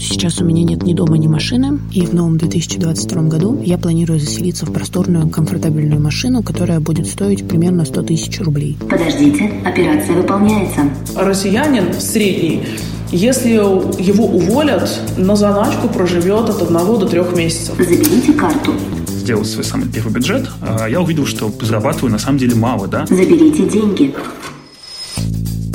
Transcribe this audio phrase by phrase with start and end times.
[0.00, 4.18] Сейчас у меня нет ни дома, ни машины, и в новом 2022 году я планирую
[4.18, 8.78] заселиться в просторную, комфортабельную машину, которая будет стоить примерно 100 тысяч рублей.
[8.88, 10.88] Подождите, операция выполняется.
[11.14, 12.62] Россиянин средний
[13.12, 17.74] если его уволят, на заначку проживет от одного до трех месяцев.
[17.76, 18.72] Заберите карту.
[19.08, 20.48] Сделал свой самый первый бюджет.
[20.62, 23.06] а Я увидел, что зарабатываю на самом деле мало, да?
[23.06, 24.14] Заберите деньги.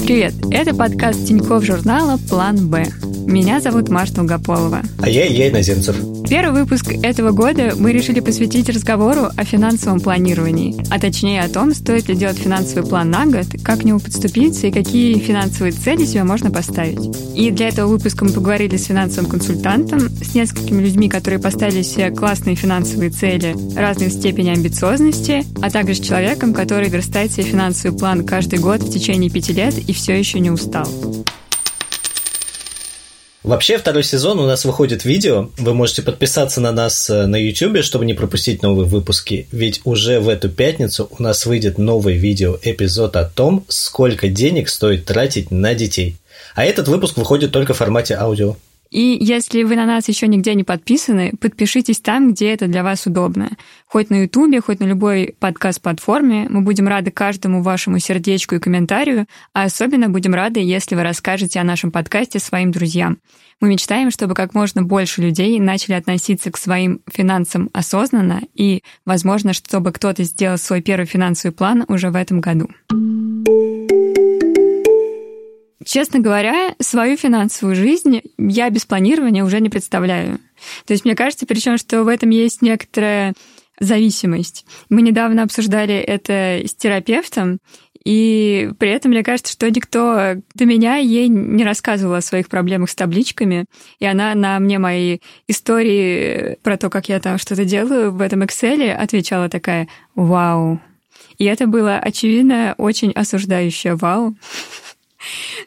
[0.05, 2.85] Привет, это подкаст Тинькофф журнала «План Б».
[3.25, 4.81] Меня зовут Маша Долгополова.
[5.01, 5.95] А я Илья Иноземцев.
[6.29, 11.73] Первый выпуск этого года мы решили посвятить разговору о финансовом планировании, а точнее о том,
[11.73, 16.05] стоит ли делать финансовый план на год, как к нему подступиться и какие финансовые цели
[16.05, 16.99] себе можно поставить.
[17.35, 22.11] И для этого выпуска мы поговорили с финансовым консультантом, с несколькими людьми, которые поставили себе
[22.11, 28.25] классные финансовые цели разной степени амбициозности, а также с человеком, который верстает себе финансовый план
[28.25, 30.87] каждый год в течение пяти лет и все еще не устал.
[33.45, 35.51] Вообще, второй сезон у нас выходит видео.
[35.59, 39.47] Вы можете подписаться на нас э, на YouTube, чтобы не пропустить новые выпуски.
[39.51, 45.05] Ведь уже в эту пятницу у нас выйдет новый видео-эпизод о том, сколько денег стоит
[45.05, 46.17] тратить на детей.
[46.55, 48.55] А этот выпуск выходит только в формате аудио.
[48.95, 53.05] И если вы на нас еще нигде не подписаны, подпишитесь там, где это для вас
[53.05, 53.49] удобно.
[53.87, 56.47] Хоть на Ютубе, хоть на любой подкаст-платформе.
[56.49, 61.59] Мы будем рады каждому вашему сердечку и комментарию, а особенно будем рады, если вы расскажете
[61.59, 63.17] о нашем подкасте своим друзьям.
[63.59, 69.51] Мы мечтаем, чтобы как можно больше людей начали относиться к своим финансам осознанно и, возможно,
[69.51, 72.69] чтобы кто-то сделал свой первый финансовый план уже в этом году.
[75.83, 80.39] Честно говоря, свою финансовую жизнь я без планирования уже не представляю.
[80.85, 83.33] То есть мне кажется, причем, что в этом есть некоторая
[83.79, 84.65] зависимость.
[84.89, 87.59] Мы недавно обсуждали это с терапевтом,
[88.05, 92.91] и при этом мне кажется, что никто до меня ей не рассказывал о своих проблемах
[92.91, 93.65] с табличками,
[93.99, 98.43] и она на мне мои истории про то, как я там что-то делаю в этом
[98.43, 100.79] Excel отвечала такая «Вау».
[101.37, 104.35] И это было, очевидно, очень осуждающее «Вау».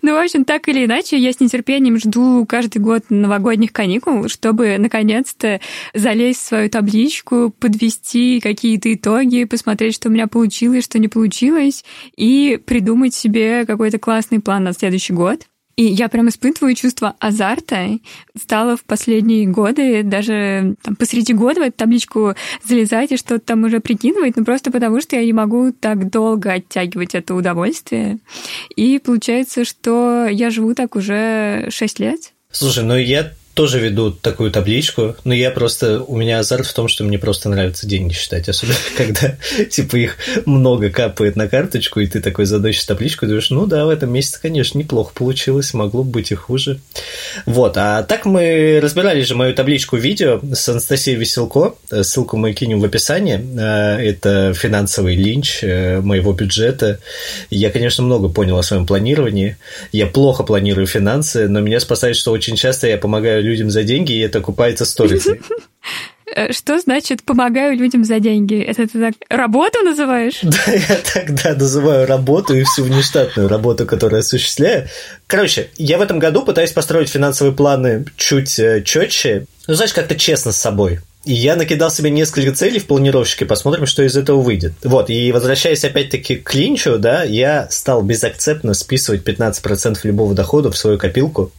[0.02, 4.78] Ну, в общем, так или иначе, я с нетерпением жду каждый год новогодних каникул, чтобы
[4.78, 5.60] наконец-то
[5.94, 11.84] залезть в свою табличку, подвести какие-то итоги, посмотреть, что у меня получилось, что не получилось,
[12.16, 15.46] и придумать себе какой-то классный план на следующий год.
[15.78, 18.00] И я прям испытываю чувство азарта.
[18.36, 22.34] Стала в последние годы даже там, посреди года в эту табличку
[22.64, 26.54] залезать и что-то там уже прикидывать, ну просто потому что я не могу так долго
[26.54, 28.18] оттягивать это удовольствие.
[28.74, 32.32] И получается, что я живу так уже 6 лет.
[32.50, 36.86] Слушай, ну я тоже веду такую табличку, но я просто, у меня азарт в том,
[36.86, 39.36] что мне просто нравится деньги считать, особенно когда,
[39.68, 43.84] типа, их много капает на карточку, и ты такой задачишь табличку, и думаешь, ну да,
[43.84, 46.78] в этом месяце, конечно, неплохо получилось, могло бы быть и хуже.
[47.46, 52.78] Вот, а так мы разбирали же мою табличку видео с Анастасией Веселко, ссылку мы кинем
[52.78, 57.00] в описании, это финансовый линч э, моего бюджета.
[57.50, 59.56] Я, конечно, много понял о своем планировании,
[59.90, 64.12] я плохо планирую финансы, но меня спасает, что очень часто я помогаю людям за деньги,
[64.12, 65.40] и это окупается сторицей.
[66.50, 68.60] Что значит «помогаю людям за деньги»?
[68.62, 70.40] Это ты так работу называешь?
[70.42, 74.88] Да, я тогда называю работу и всю внештатную работу, которую осуществляю.
[75.26, 80.16] Короче, я в этом году пытаюсь построить финансовые планы чуть э, четче, ну, знаешь, как-то
[80.16, 81.00] честно с собой.
[81.24, 84.72] И я накидал себе несколько целей в планировщике, посмотрим, что из этого выйдет.
[84.82, 90.78] Вот, и возвращаясь опять-таки к клинчу, да, я стал безакцептно списывать 15% любого дохода в
[90.78, 91.52] свою копилку,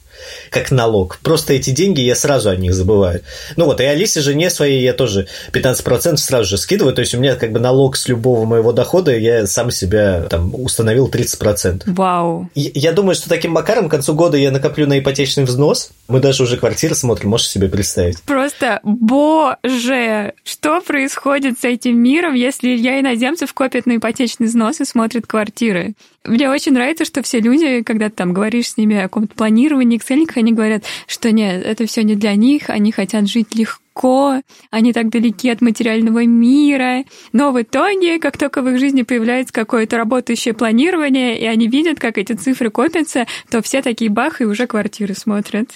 [0.50, 1.19] как налог.
[1.24, 3.22] Просто эти деньги я сразу о них забываю.
[3.56, 7.19] Ну вот, и Алисе жене своей я тоже 15% сразу же скидываю, то есть у
[7.19, 11.84] меня как бы налог с любого моего дохода, я сам себя там установил 30%.
[11.88, 12.50] Вау.
[12.56, 15.91] Я, я думаю, что таким макаром к концу года я накоплю на ипотечный взнос.
[16.07, 18.22] Мы даже уже квартиры смотрим, можешь себе представить.
[18.24, 24.86] Просто, боже, что происходит с этим миром, если Илья Иноземцев копит на ипотечный взнос и
[24.86, 25.94] смотрит квартиры?
[26.25, 29.97] Мне очень нравится, что все люди, когда ты там говоришь с ними о каком-то планировании,
[29.97, 34.92] эксельниках, они говорят, что нет, это все не для них, они хотят жить легко, они
[34.92, 37.06] так далеки от материального мира.
[37.31, 42.00] Но в итоге, как только в их жизни появляется какое-то работающее планирование, и они видят,
[42.00, 45.69] как эти цифры копятся, то все такие бах и уже квартиры смотрят.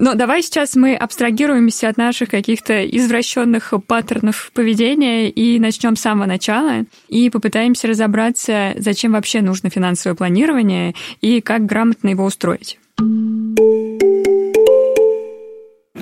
[0.00, 6.24] Но давай сейчас мы абстрагируемся от наших каких-то извращенных паттернов поведения и начнем с самого
[6.24, 12.78] начала и попытаемся разобраться, зачем вообще нужно финансовое планирование и как грамотно его устроить.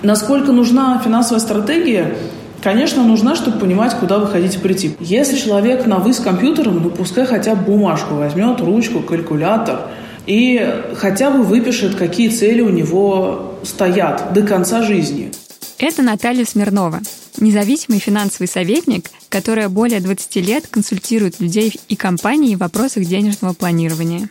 [0.05, 2.15] Насколько нужна финансовая стратегия?
[2.63, 4.95] Конечно, нужна, чтобы понимать, куда вы хотите прийти.
[5.01, 9.81] Если человек на вы с компьютером, ну пускай хотя бы бумажку возьмет, ручку, калькулятор–
[10.29, 15.33] и хотя бы выпишет, какие цели у него стоят до конца жизни.
[15.79, 17.01] Это Наталья Смирнова,
[17.41, 24.29] независимый финансовый советник, которая более 20 лет консультирует людей и компании в вопросах денежного планирования.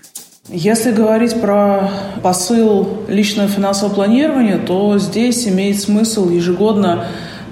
[0.49, 1.89] Если говорить про
[2.21, 7.07] посыл личного финансового планирования, то здесь имеет смысл ежегодно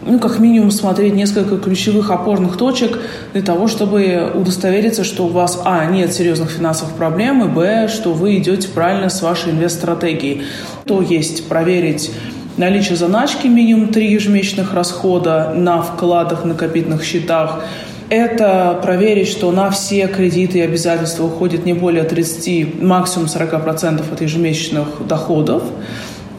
[0.06, 3.00] ну, как минимум смотреть несколько ключевых опорных точек
[3.34, 8.14] для того, чтобы удостовериться, что у вас, а, нет серьезных финансовых проблем, и, б, что
[8.14, 10.44] вы идете правильно с вашей инвест-стратегией.
[10.86, 12.12] То есть проверить
[12.58, 17.64] наличие заначки минимум три ежемесячных расхода на вкладах, накопительных счетах,
[18.10, 24.22] это проверить, что на все кредиты и обязательства уходит не более 30, максимум 40% от
[24.22, 25.64] ежемесячных доходов.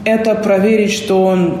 [0.05, 1.59] Это проверить, что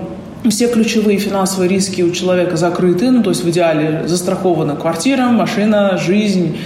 [0.49, 5.97] все ключевые финансовые риски у человека закрыты, ну, то есть в идеале застрахована квартира, машина,
[5.97, 6.57] жизнь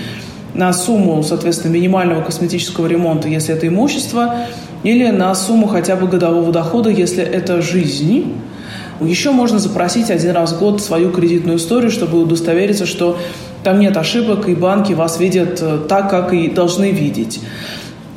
[0.53, 4.35] на сумму, соответственно, минимального косметического ремонта, если это имущество,
[4.83, 8.33] или на сумму хотя бы годового дохода, если это жизнь.
[8.99, 13.17] Еще можно запросить один раз в год свою кредитную историю, чтобы удостовериться, что
[13.63, 17.39] там нет ошибок, и банки вас видят э, так, как и должны видеть.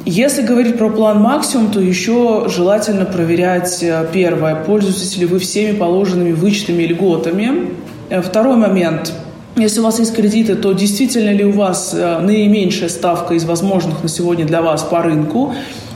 [0.06, 5.74] Если говорить про план максимум, то еще желательно проверять, э, первое, пользуетесь ли вы всеми
[5.74, 7.70] положенными вычетами льготами.
[8.10, 9.14] Э, второй момент,
[9.56, 14.10] если у вас есть кредиты, то действительно ли у вас наименьшая ставка из возможных на
[14.10, 15.54] сегодня для вас по рынку?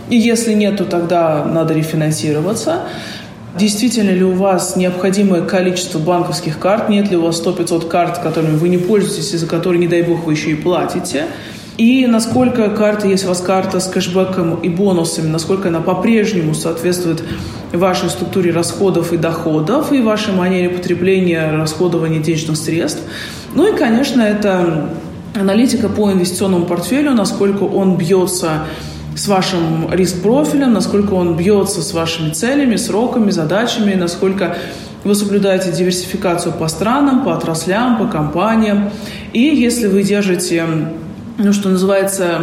[0.09, 2.85] И если нет, то тогда надо рефинансироваться.
[3.59, 6.89] Действительно ли у вас необходимое количество банковских карт?
[6.89, 10.01] Нет ли у вас 100-500 карт, которыми вы не пользуетесь, и за которые, не дай
[10.01, 11.27] бог, вы еще и платите?
[11.79, 17.23] И насколько карта, если у вас карта с кэшбэком и бонусами, насколько она по-прежнему соответствует
[17.73, 23.01] вашей структуре расходов и доходов, и вашей манере потребления, расходования денежных средств.
[23.55, 24.91] Ну и, конечно, это
[25.37, 28.65] аналитика по инвестиционному портфелю, насколько он бьется
[29.15, 34.57] с вашим риск-профилем, насколько он бьется с вашими целями, сроками, задачами, насколько
[35.05, 38.91] вы соблюдаете диверсификацию по странам, по отраслям, по компаниям.
[39.33, 40.67] И если вы держите,
[41.39, 42.41] ну, что называется,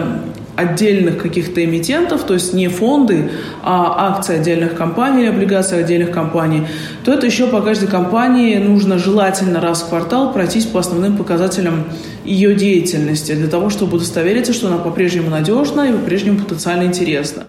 [0.55, 3.29] отдельных каких-то эмитентов, то есть не фонды,
[3.61, 6.67] а акции отдельных компаний, облигации отдельных компаний,
[7.03, 11.83] то это еще по каждой компании нужно желательно раз в квартал пройтись по основным показателям
[12.23, 17.43] ее деятельности, для того, чтобы удостовериться, что она по-прежнему надежна и по-прежнему потенциально интересна.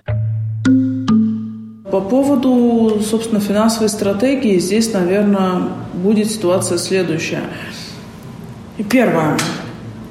[1.90, 5.62] По поводу, собственно, финансовой стратегии, здесь, наверное,
[5.94, 7.44] будет ситуация следующая.
[8.90, 9.36] Первое.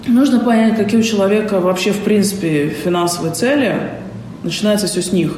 [0.07, 3.75] Нужно понять, какие у человека вообще, в принципе, финансовые цели.
[4.43, 5.35] Начинается все с них.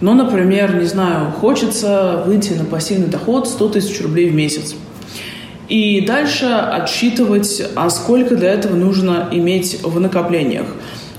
[0.00, 4.74] Ну, например, не знаю, хочется выйти на пассивный доход 100 тысяч рублей в месяц.
[5.68, 10.66] И дальше отсчитывать, а сколько для этого нужно иметь в накоплениях.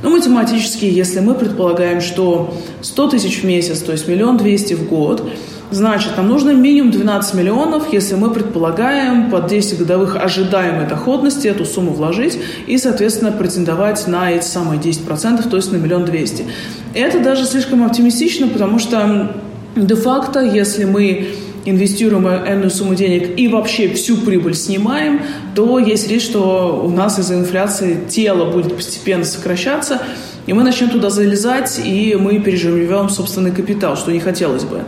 [0.02, 4.88] Ну, математически, если мы предполагаем, что 100 тысяч в месяц, то есть миллион двести в
[4.88, 5.28] год,
[5.69, 11.66] Значит, нам нужно минимум 12 миллионов, если мы предполагаем под 10 годовых ожидаемой доходности эту
[11.66, 16.46] сумму вложить и, соответственно, претендовать на эти самые 10%, то есть на миллион двести.
[16.94, 19.34] Это даже слишком оптимистично, потому что
[19.75, 21.28] де-факто, если мы
[21.66, 25.22] инвестируем энную сумму денег и вообще всю прибыль снимаем,
[25.54, 30.02] то есть риск, что у нас из-за инфляции тело будет постепенно сокращаться,
[30.46, 34.86] и мы начнем туда залезать, и мы переживем собственный капитал, что не хотелось бы.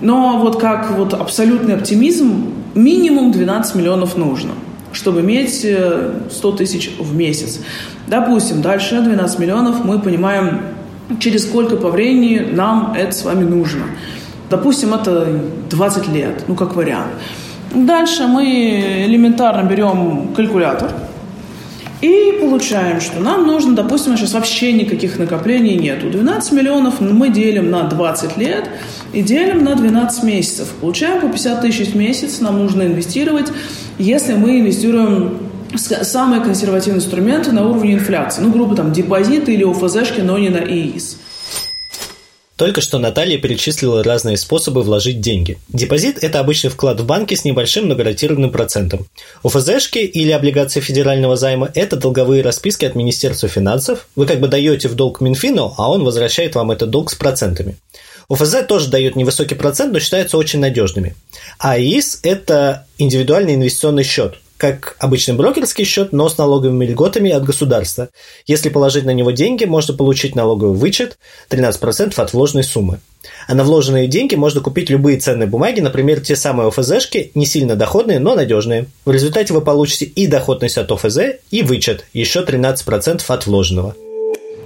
[0.00, 4.52] Но вот как вот абсолютный оптимизм, минимум 12 миллионов нужно
[4.92, 7.60] чтобы иметь 100 э, тысяч в месяц.
[8.08, 10.62] Допустим, дальше 12 миллионов мы понимаем,
[11.20, 13.84] через сколько по времени нам это с вами нужно.
[14.48, 15.28] Допустим, это
[15.70, 17.12] 20 лет, ну, как вариант.
[17.72, 20.90] Дальше мы элементарно берем калькулятор
[22.00, 26.10] и получаем, что нам нужно, допустим, сейчас вообще никаких накоплений нету.
[26.10, 28.68] 12 миллионов мы делим на 20 лет–
[29.12, 30.68] и делим на 12 месяцев.
[30.80, 33.48] Получаем по 50 тысяч в месяц, нам нужно инвестировать,
[33.98, 35.38] если мы инвестируем
[35.76, 38.42] самые консервативные инструменты на уровне инфляции.
[38.42, 41.18] Ну, грубо там депозиты или ОФЗшки, но не на ИИС.
[42.60, 45.56] Только что Наталья перечислила разные способы вложить деньги.
[45.70, 49.06] Депозит– это обычный вклад в банке с небольшим, но гарантированным процентом.
[49.42, 54.08] ОФЗшки или облигации федерального займа– это долговые расписки от Министерства финансов.
[54.14, 57.76] Вы как бы даете в долг Минфину, а он возвращает вам этот долг с процентами.
[58.28, 61.14] ОФЗ тоже дает невысокий процент, но считаются очень надежными.
[61.58, 67.44] А ИИС– это индивидуальный инвестиционный счет, как обычный брокерский счет, но с налоговыми льготами от
[67.44, 68.10] государства.
[68.46, 71.16] Если положить на него деньги, можно получить налоговый вычет
[71.48, 73.00] 13% от вложенной суммы.
[73.48, 77.74] А на вложенные деньги можно купить любые ценные бумаги, например, те самые ОФЗшки, не сильно
[77.74, 78.86] доходные, но надежные.
[79.06, 81.18] В результате вы получите и доходность от ОФЗ,
[81.50, 83.94] и вычет, еще 13% от вложенного.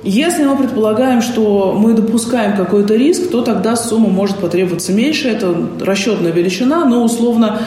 [0.02, 5.28] Если мы предполагаем, что мы допускаем какой-то риск, то тогда сумма может потребоваться меньше.
[5.28, 7.60] Это расчетная величина, но условно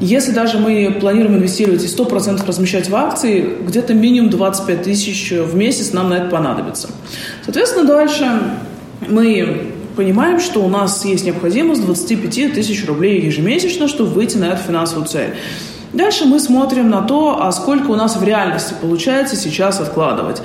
[0.00, 5.56] если даже мы планируем инвестировать и 100% размещать в акции, где-то минимум 25 тысяч в
[5.56, 6.90] месяц нам на это понадобится.
[7.44, 8.28] Соответственно, дальше
[9.08, 14.62] мы понимаем, что у нас есть необходимость 25 тысяч рублей ежемесячно, чтобы выйти на эту
[14.62, 15.34] финансовую цель.
[15.92, 20.42] Дальше мы смотрим на то, а сколько у нас в реальности получается сейчас откладывать.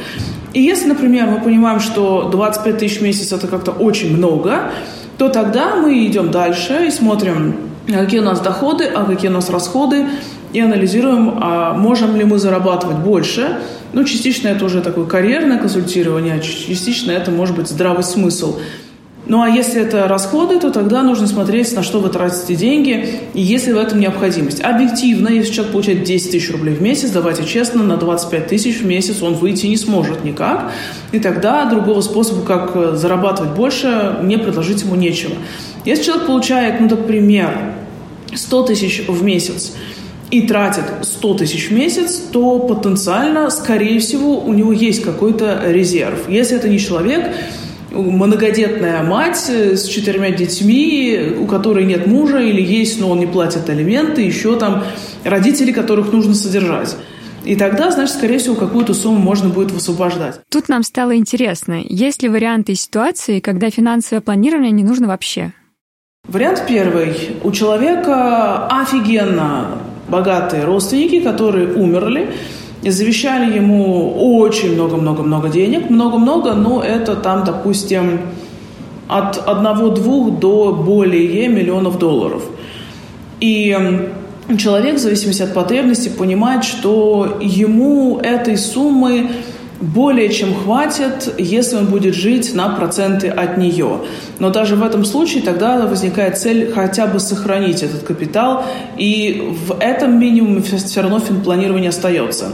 [0.53, 4.71] И если, например, мы понимаем, что 25 тысяч в месяц это как-то очень много,
[5.17, 9.49] то тогда мы идем дальше и смотрим, какие у нас доходы, а какие у нас
[9.49, 10.07] расходы,
[10.53, 13.59] и анализируем, а можем ли мы зарабатывать больше.
[13.93, 18.59] Ну, частично это уже такое карьерное консультирование, а частично это может быть здравый смысл.
[19.31, 23.41] Ну а если это расходы, то тогда нужно смотреть, на что вы тратите деньги, и
[23.41, 24.59] если в этом необходимость.
[24.59, 28.85] Объективно, если человек получает 10 тысяч рублей в месяц, давайте честно, на 25 тысяч в
[28.85, 30.73] месяц он выйти не сможет никак.
[31.13, 35.35] И тогда другого способа, как зарабатывать больше, не предложить ему нечего.
[35.85, 37.75] Если человек получает, ну, например,
[38.35, 39.71] 100 тысяч в месяц
[40.29, 46.27] и тратит 100 тысяч в месяц, то потенциально, скорее всего, у него есть какой-то резерв.
[46.27, 47.33] Если это не человек,
[47.91, 53.69] многодетная мать с четырьмя детьми, у которой нет мужа или есть, но он не платит
[53.69, 54.83] алименты, еще там
[55.23, 56.95] родители, которых нужно содержать.
[57.43, 60.41] И тогда, значит, скорее всего, какую-то сумму можно будет высвобождать.
[60.49, 65.53] Тут нам стало интересно, есть ли варианты ситуации, когда финансовое планирование не нужно вообще?
[66.27, 67.15] Вариант первый.
[67.43, 72.31] У человека офигенно богатые родственники, которые умерли,
[72.89, 75.89] завещали ему очень много-много-много денег.
[75.89, 78.21] Много-много, но это там, допустим,
[79.07, 82.43] от одного-двух до более миллионов долларов.
[83.39, 83.77] И
[84.57, 89.29] человек, в зависимости от потребностей, понимает, что ему этой суммы
[89.81, 94.01] более чем хватит, если он будет жить на проценты от нее.
[94.39, 98.63] Но даже в этом случае тогда возникает цель хотя бы сохранить этот капитал,
[98.97, 102.49] и в этом минимуме все равно финпланирование остается.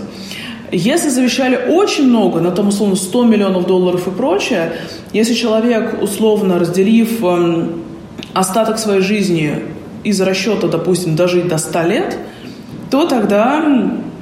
[0.72, 4.74] Если завещали очень много, на том условно 100 миллионов долларов и прочее,
[5.14, 7.84] если человек, условно разделив эм,
[8.34, 9.64] остаток своей жизни
[10.04, 12.18] из расчета, допустим, дожить до 100 лет,
[12.90, 13.66] то тогда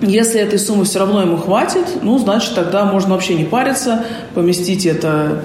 [0.02, 4.86] если этой суммы все равно ему хватит, ну, значит, тогда можно вообще не париться, поместить
[4.86, 5.44] это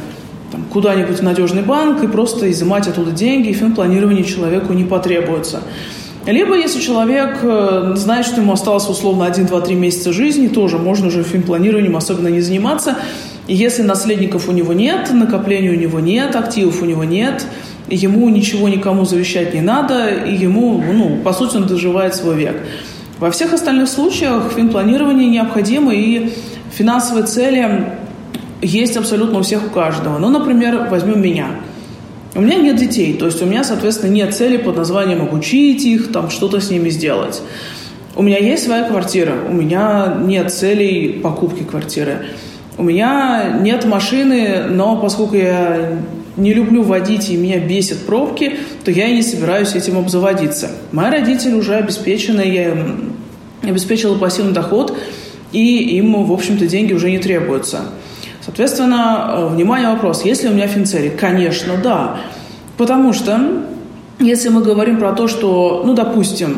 [0.50, 5.61] там, куда-нибудь в надежный банк и просто изымать оттуда деньги, и финпланирование человеку не потребуется.
[6.26, 10.78] Либо, если человек э, знает, что ему осталось условно 1, 2, 3 месяца жизни, тоже
[10.78, 12.97] можно уже финпланированием особенно не заниматься.
[13.47, 17.47] И если наследников у него нет, накоплений у него нет, активов у него нет,
[17.88, 22.57] ему ничего никому завещать не надо, и ему, ну, по сути, он доживает свой век.
[23.21, 26.33] Во всех остальных случаях финпланирование необходимо, и
[26.73, 27.93] финансовые цели
[28.62, 30.17] есть абсолютно у всех, у каждого.
[30.17, 31.49] Ну, например, возьмем меня.
[32.35, 36.12] У меня нет детей, то есть у меня, соответственно, нет цели под названием обучить их,
[36.12, 37.43] там что-то с ними сделать.
[38.17, 42.25] У меня есть своя квартира, у меня нет целей покупки квартиры.
[42.79, 45.99] У меня нет машины, но поскольку я
[46.37, 50.71] не люблю водить и меня бесит пробки, то я не собираюсь этим обзаводиться.
[50.93, 52.77] Мои родители уже обеспечены, я
[53.63, 54.97] обеспечила пассивный доход,
[55.53, 57.81] и им, в общем-то, деньги уже не требуются.
[58.45, 61.11] Соответственно, э, внимание, вопрос, есть ли у меня финцерий?
[61.11, 62.21] Конечно, да.
[62.77, 63.39] Потому что,
[64.19, 66.57] если мы говорим про то, что, ну, допустим,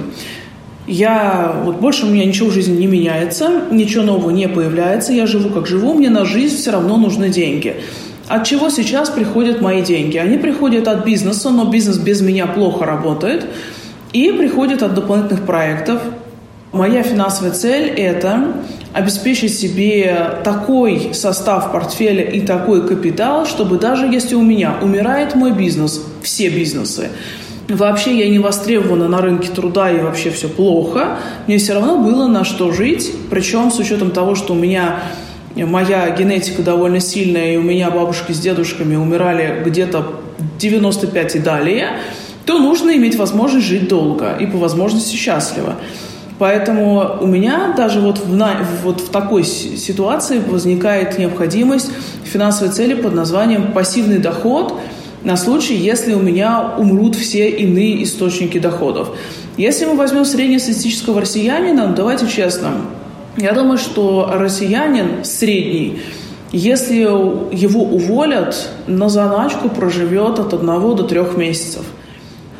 [0.86, 5.26] я, вот больше у меня ничего в жизни не меняется, ничего нового не появляется, я
[5.26, 7.76] живу как живу, мне на жизнь все равно нужны деньги.
[8.32, 10.16] От чего сейчас приходят мои деньги?
[10.16, 13.44] Они приходят от бизнеса, но бизнес без меня плохо работает,
[14.14, 16.00] и приходят от дополнительных проектов.
[16.72, 18.54] Моя финансовая цель– это
[18.94, 25.52] обеспечить себе такой состав портфеля и такой капитал, чтобы даже если у меня умирает мой
[25.52, 27.10] бизнес, все бизнесы,
[27.68, 32.28] вообще я не востребована на рынке труда и вообще все плохо, мне все равно было
[32.28, 35.00] на что жить, причем с учетом того, что у меня
[35.56, 40.20] моя генетика довольно сильная, и у меня бабушки с дедушками умирали где-то
[40.58, 41.98] 95 и далее,
[42.46, 45.76] то нужно иметь возможность жить долго и по возможности счастливо.
[46.38, 51.90] Поэтому у меня даже вот в, на, вот в такой ситуации возникает необходимость
[52.24, 54.80] финансовой цели под названием пассивный доход
[55.22, 59.10] на случай, если у меня умрут все иные источники доходов.
[59.56, 62.72] Если мы возьмем среднестатистического россиянина, ну, давайте честно,
[63.36, 66.00] я думаю, что россиянин средний,
[66.52, 71.84] если его уволят, на заначку проживет от одного до трех месяцев–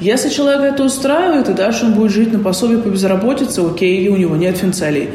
[0.03, 4.17] если человек это устраивает, и дальше он будет жить на пособие по безработице, окей, у
[4.17, 5.11] него нет финцелей.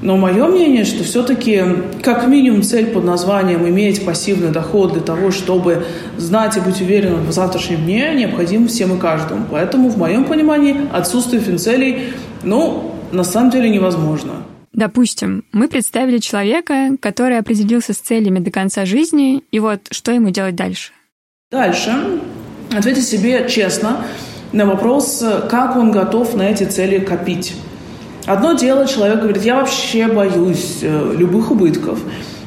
[0.00, 1.60] Но мое мнение, что все-таки
[2.04, 5.86] как минимум цель под названием иметь пассивный доход для того, чтобы
[6.16, 9.44] знать и быть уверенным в завтрашнем дне, необходим всем и каждому.
[9.50, 12.12] Поэтому, в моем понимании, отсутствие финцелей,
[12.44, 14.34] ну, на самом деле невозможно.
[14.78, 20.30] Допустим, мы представили человека, который определился с целями до конца жизни, и вот что ему
[20.30, 20.92] делать дальше?
[21.50, 21.90] Дальше
[22.72, 24.04] ответьте себе честно
[24.52, 27.54] на вопрос, как он готов на эти цели копить.
[28.24, 31.98] Одно дело, человек говорит, я вообще боюсь э, любых убытков.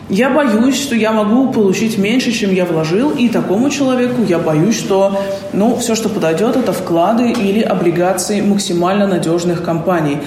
[0.07, 4.79] Я боюсь, что я могу получить меньше, чем я вложил, и такому человеку я боюсь,
[4.79, 5.21] что
[5.51, 10.19] ну, все, что подойдет, это вклады или облигации максимально надежных компаний.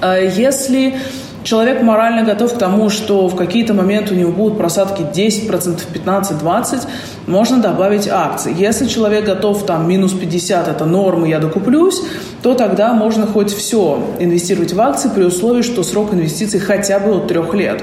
[0.00, 0.96] А если
[1.46, 6.42] человек морально готов к тому, что в какие-то моменты у него будут просадки 10%, 15%,
[6.42, 6.80] 20%,
[7.26, 8.54] можно добавить акции.
[8.56, 12.02] Если человек готов там минус 50, это норма, я докуплюсь,
[12.42, 17.12] то тогда можно хоть все инвестировать в акции при условии, что срок инвестиций хотя бы
[17.12, 17.82] от трех лет.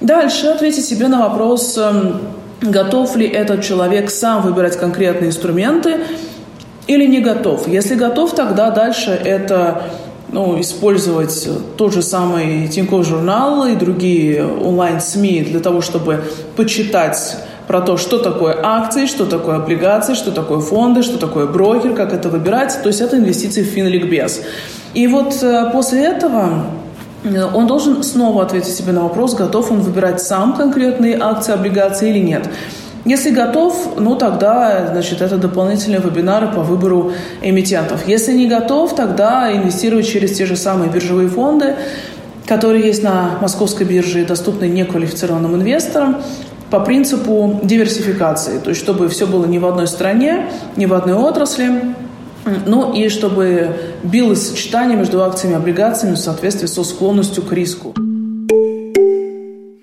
[0.00, 2.20] Дальше ответьте себе на вопрос, эм,
[2.62, 6.00] готов ли этот человек сам выбирать конкретные инструменты
[6.86, 7.68] или не готов.
[7.68, 9.82] Если готов, тогда дальше это
[10.34, 16.24] ну, использовать тот же самый Тинькофф журнал и другие онлайн-СМИ для того, чтобы
[16.56, 17.36] почитать
[17.68, 22.12] про то, что такое акции, что такое облигации, что такое фонды, что такое брокер, как
[22.12, 22.76] это выбирать.
[22.82, 24.42] То есть это инвестиции в финликбез.
[24.92, 26.66] И вот э, после этого
[27.22, 32.10] э, он должен снова ответить себе на вопрос, готов он выбирать сам конкретные акции, облигации
[32.10, 32.48] или нет.
[33.04, 38.08] Если готов, ну тогда, значит, это дополнительные вебинары по выбору эмитентов.
[38.08, 41.74] Если не готов, тогда инвестировать через те же самые биржевые фонды,
[42.46, 46.22] которые есть на московской бирже и доступны неквалифицированным инвесторам
[46.70, 48.58] по принципу диверсификации.
[48.58, 51.94] То есть, чтобы все было не в одной стране, не в одной отрасли,
[52.66, 57.94] ну и чтобы билось сочетание между акциями и облигациями в соответствии со склонностью к риску.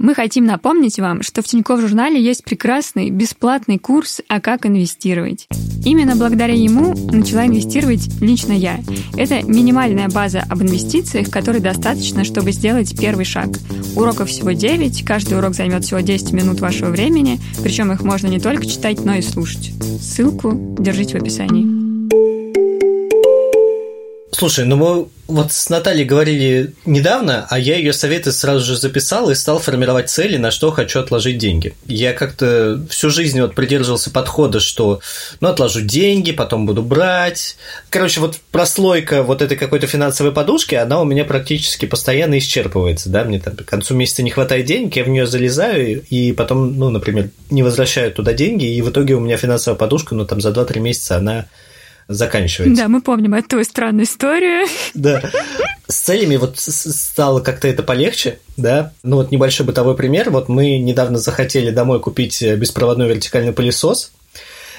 [0.02, 5.48] Мы хотим напомнить вам, что в Тинькофф журнале есть прекрасный бесплатный курс «А как инвестировать».
[5.86, 8.80] Именно благодаря ему начала инвестировать лично я.
[9.16, 13.50] Это минимальная база об инвестициях, которой достаточно, чтобы сделать первый шаг.
[13.96, 18.40] Уроков всего 9, каждый урок займет всего 10 минут вашего времени, причем их можно не
[18.40, 19.72] только читать, но и слушать.
[20.02, 21.81] Ссылку держите в описании.
[24.42, 29.30] Слушай, ну мы вот с Натальей говорили недавно, а я ее советы сразу же записал
[29.30, 31.76] и стал формировать цели, на что хочу отложить деньги.
[31.86, 35.00] Я как-то всю жизнь вот придерживался подхода, что
[35.42, 37.56] ну отложу деньги, потом буду брать.
[37.92, 43.24] Короче, вот прослойка вот этой какой-то финансовой подушки, она у меня практически постоянно исчерпывается, да,
[43.24, 46.90] мне там к концу месяца не хватает денег, я в нее залезаю и потом, ну,
[46.90, 50.50] например, не возвращаю туда деньги, и в итоге у меня финансовая подушка, ну, там за
[50.50, 51.46] 2-3 месяца она
[52.14, 52.84] заканчивается.
[52.84, 54.68] Да, мы помним эту странную историю.
[54.94, 55.22] Да.
[55.88, 58.94] С целями вот стало как-то это полегче, да.
[59.04, 60.30] Ну вот небольшой бытовой пример.
[60.30, 64.12] Вот мы недавно захотели домой купить беспроводной вертикальный пылесос,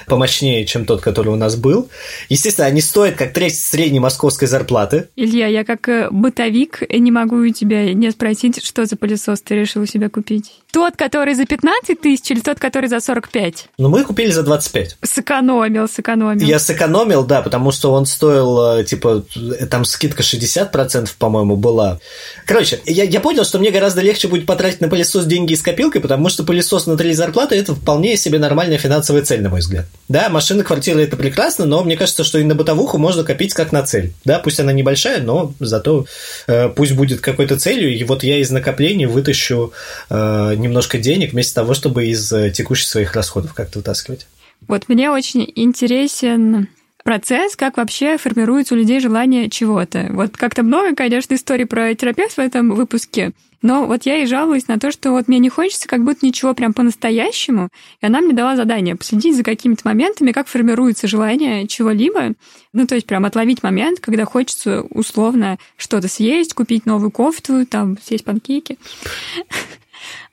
[0.07, 1.89] помощнее, чем тот, который у нас был.
[2.29, 5.09] Естественно, они стоят как треть средней московской зарплаты.
[5.15, 9.55] Илья, я как э, бытовик не могу у тебя не спросить, что за пылесос ты
[9.55, 10.62] решил у себя купить.
[10.73, 13.65] Тот, который за 15 тысяч или тот, который за 45?
[13.77, 14.97] Ну, мы купили за 25.
[15.03, 16.47] Сэкономил, сэкономил.
[16.47, 19.23] Я сэкономил, да, потому что он стоил, э, типа,
[19.69, 21.99] там скидка 60%, по-моему, была.
[22.47, 26.01] Короче, я, я понял, что мне гораздо легче будет потратить на пылесос деньги из копилкой,
[26.01, 29.85] потому что пылесос на три зарплаты– это вполне себе нормальная финансовая цель, на мой взгляд.
[30.09, 33.73] Да, машина, квартира– это прекрасно, но мне кажется, что и на бытовуху можно копить как
[33.73, 34.13] на цель.
[34.25, 36.07] Да, пусть она небольшая, но зато
[36.47, 39.71] э, пусть будет какой-то целью, и вот я из накоплений вытащу
[40.09, 44.27] э, немножко денег вместо того, чтобы из э, текущих своих расходов как-то вытаскивать.
[44.67, 46.69] Вот мне очень интересен
[47.03, 50.07] процесс, как вообще формируется у людей желание чего-то.
[50.11, 54.67] Вот как-то много, конечно, историй про терапевт в этом выпуске, но вот я и жалуюсь
[54.67, 57.69] на то, что вот мне не хочется как будто ничего прям по-настоящему,
[58.01, 62.33] и она мне дала задание последить за какими-то моментами, как формируется желание чего-либо,
[62.73, 67.97] ну, то есть прям отловить момент, когда хочется условно что-то съесть, купить новую кофту, там,
[68.03, 68.77] съесть панкейки.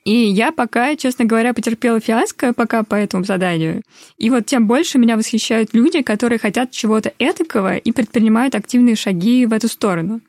[0.03, 3.83] И я пока, честно говоря, потерпела фиаско пока по этому заданию.
[4.17, 9.45] И вот тем больше меня восхищают люди, которые хотят чего-то этакого и предпринимают активные шаги
[9.45, 10.21] в эту сторону.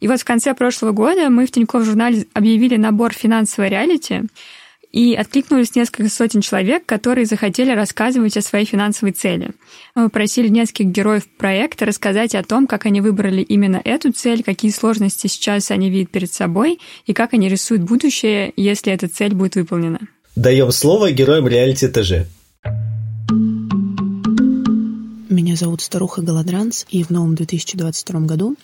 [0.00, 4.22] И вот в конце прошлого года мы в Тинькофф журнале объявили набор финансовой реалити,
[4.92, 9.50] и откликнулись несколько сотен человек, которые захотели рассказывать о своей финансовой цели.
[9.94, 14.70] Мы просили нескольких героев проекта рассказать о том, как они выбрали именно эту цель, какие
[14.70, 19.54] сложности сейчас они видят перед собой и как они рисуют будущее, если эта цель будет
[19.54, 20.00] выполнена.
[20.36, 22.26] Даем слово героям реалити ТЖ.
[25.28, 28.56] Меня зовут Старуха Голодранц, и в новом 2022 году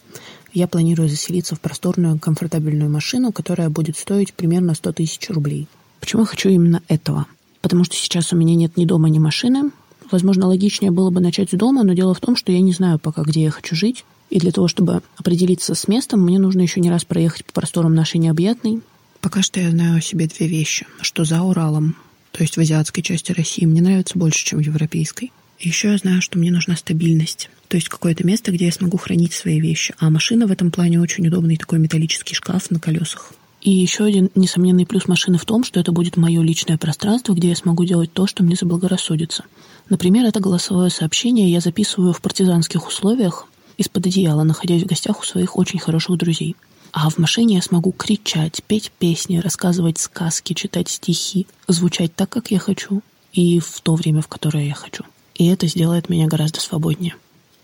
[0.52, 5.68] я планирую заселиться в просторную, комфортабельную машину, которая будет стоить примерно 100 тысяч рублей.
[6.06, 7.26] Почему я хочу именно этого?
[7.62, 9.72] Потому что сейчас у меня нет ни дома, ни машины.
[10.12, 13.00] Возможно, логичнее было бы начать с дома, но дело в том, что я не знаю
[13.00, 14.04] пока, где я хочу жить.
[14.30, 17.92] И для того, чтобы определиться с местом, мне нужно еще не раз проехать по просторам
[17.92, 18.82] нашей необъятной.
[19.20, 20.86] Пока что я знаю о себе две вещи.
[21.00, 21.96] Что за Уралом,
[22.30, 25.32] то есть в азиатской части России, мне нравится больше, чем в европейской.
[25.58, 27.50] И еще я знаю, что мне нужна стабильность.
[27.66, 29.92] То есть какое-то место, где я смогу хранить свои вещи.
[29.98, 33.32] А машина в этом плане очень удобный такой металлический шкаф на колесах.
[33.66, 37.48] И еще один несомненный плюс машины в том, что это будет мое личное пространство, где
[37.48, 39.44] я смогу делать то, что мне заблагорассудится.
[39.88, 45.24] Например, это голосовое сообщение я записываю в партизанских условиях из-под одеяла, находясь в гостях у
[45.24, 46.54] своих очень хороших друзей.
[46.92, 52.52] А в машине я смогу кричать, петь песни, рассказывать сказки, читать стихи, звучать так, как
[52.52, 53.02] я хочу,
[53.32, 55.02] и в то время, в которое я хочу.
[55.34, 57.16] И это сделает меня гораздо свободнее.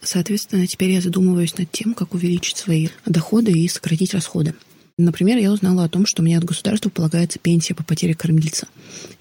[0.03, 4.57] Соответственно, теперь я задумываюсь над тем, как увеличить свои доходы и сократить расходы.
[5.03, 8.69] Например, я узнала о том, что мне от государства полагается пенсия по потере кормильца.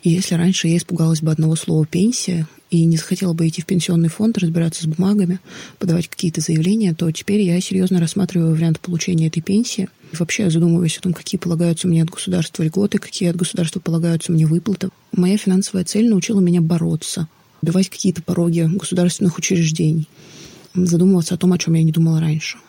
[0.04, 3.66] И если раньше я испугалась бы одного слова «пенсия» и не захотела бы идти в
[3.66, 5.40] пенсионный фонд, разбираться с бумагами,
[5.80, 9.90] подавать какие-то заявления, то теперь я серьезно рассматриваю вариант получения этой пенсии.
[10.14, 14.32] И вообще задумываюсь о том, какие полагаются мне от государства льготы, какие от государства полагаются
[14.32, 14.90] мне выплаты.
[15.12, 17.28] Моя финансовая цель научила меня бороться,
[17.64, 20.08] убивать какие-то пороги государственных учреждений,
[20.76, 22.60] задумываться о том, о чем я не думала раньше.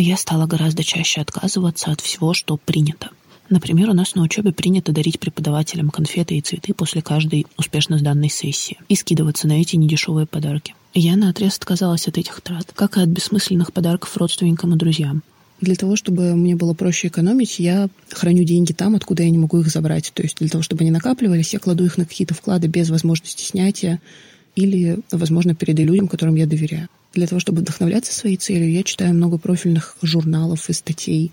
[0.00, 3.10] Я стала гораздо чаще отказываться от всего, что принято.
[3.50, 8.28] Например, у нас на учебе принято дарить преподавателям конфеты и цветы после каждой успешно сданной
[8.28, 10.76] сессии и скидываться на эти недешевые подарки.
[10.94, 15.24] Я наотрез отказалась от этих трат, как и от бессмысленных подарков родственникам и друзьям.
[15.60, 19.58] Для того, чтобы мне было проще экономить, я храню деньги там, откуда я не могу
[19.58, 20.12] их забрать.
[20.14, 23.42] То есть для того, чтобы они накапливались, я кладу их на какие-то вклады без возможности
[23.42, 24.00] снятия
[24.54, 26.88] или, возможно, передаю людям, которым я доверяю.
[27.18, 31.32] Для того, чтобы вдохновляться своей целью, я читаю много профильных журналов и статей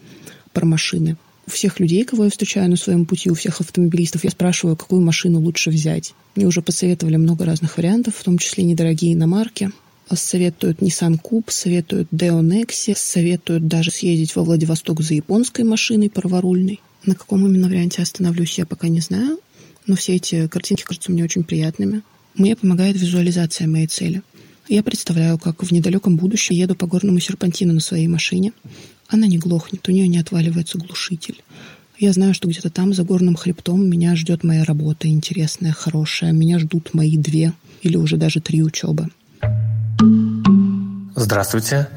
[0.51, 1.15] про машины.
[1.45, 5.01] У всех людей, кого я встречаю на своем пути, у всех автомобилистов, я спрашиваю, какую
[5.01, 6.15] машину лучше взять.
[6.35, 9.69] Мне уже посоветовали много разных вариантов, в том числе недорогие иномарки.
[10.11, 16.81] Советуют Nissan Coupe, советуют Deo Nexi, советуют даже съездить во Владивосток за японской машиной праворульной.
[17.05, 19.37] На каком именно варианте остановлюсь, я пока не знаю,
[19.85, 22.01] но все эти картинки кажутся мне очень приятными.
[22.33, 24.23] Мне помогает визуализация моей цели.
[24.67, 28.51] Я представляю, как в недалеком будущем еду по горному серпантину на своей машине.
[29.07, 31.43] Она не глохнет, у нее не отваливается глушитель.
[31.99, 36.31] Я знаю, что где-то там, за горным хребтом, меня ждет моя работа интересная, хорошая.
[36.31, 39.09] Меня ждут мои две или уже даже три учебы.
[41.15, 41.87] Здравствуйте.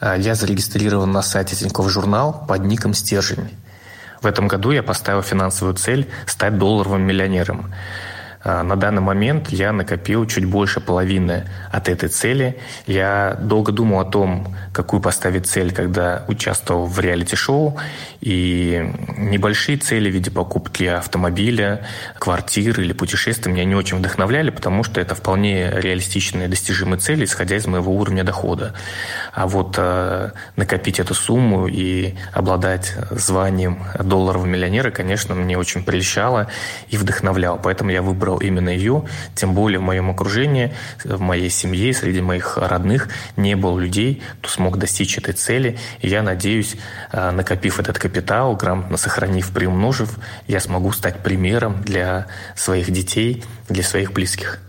[0.00, 3.48] Я зарегистрирован на сайте Тинькофф Журнал под ником «Стержень».
[4.20, 7.72] В этом году я поставил финансовую цель стать долларовым миллионером.
[8.44, 12.58] А, на данный момент я накопил чуть больше половины от этой цели.
[12.86, 17.76] Я долго думал о том, какую поставить цель, когда участвовал в реалити-шоу.
[18.20, 21.86] И небольшие цели в виде покупки автомобиля,
[22.18, 27.56] квартиры или путешествия меня не очень вдохновляли, потому что это вполне реалистичные достижимые цели, исходя
[27.56, 28.74] из моего уровня дохода.
[29.32, 36.48] А вот э, накопить эту сумму и обладать званием долларового миллионера, конечно, мне очень прельщало
[36.88, 37.56] и вдохновляло.
[37.56, 40.72] Поэтому я выбрал выбрал именно ее, тем более в моем окружении,
[41.04, 45.78] в моей семье, среди моих родных не было людей, кто смог достичь этой цели.
[46.00, 46.76] И я надеюсь,
[47.12, 53.82] э, накопив этот капитал, грамотно сохранив, приумножив, я смогу стать примером для своих детей, для
[53.82, 54.60] своих близких.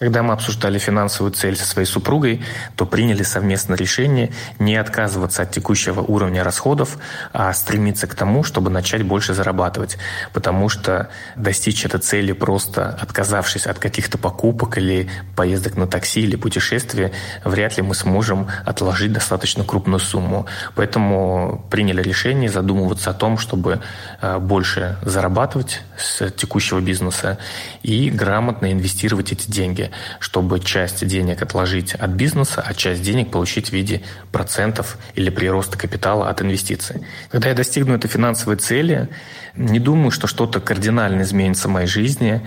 [0.00, 2.42] Когда мы обсуждали финансовую цель со своей супругой,
[2.74, 6.96] то приняли совместное решение не отказываться от текущего уровня расходов,
[7.34, 9.98] а стремиться к тому, чтобы начать больше зарабатывать.
[10.32, 16.36] Потому что достичь этой цели просто отказавшись от каких-то покупок или поездок на такси или
[16.36, 17.12] путешествия,
[17.44, 20.46] вряд ли мы сможем отложить достаточно крупную сумму.
[20.76, 23.82] Поэтому приняли решение задумываться о том, чтобы
[24.22, 27.36] э, больше зарабатывать с текущего бизнеса
[27.82, 33.68] и грамотно инвестировать эти деньги чтобы часть денег отложить от бизнеса, а часть денег получить
[33.68, 37.06] в виде процентов или прироста капитала от инвестиций.
[37.30, 39.08] Когда я достигну этой финансовой цели,
[39.54, 42.46] не думаю, что что-то кардинально изменится в моей жизни.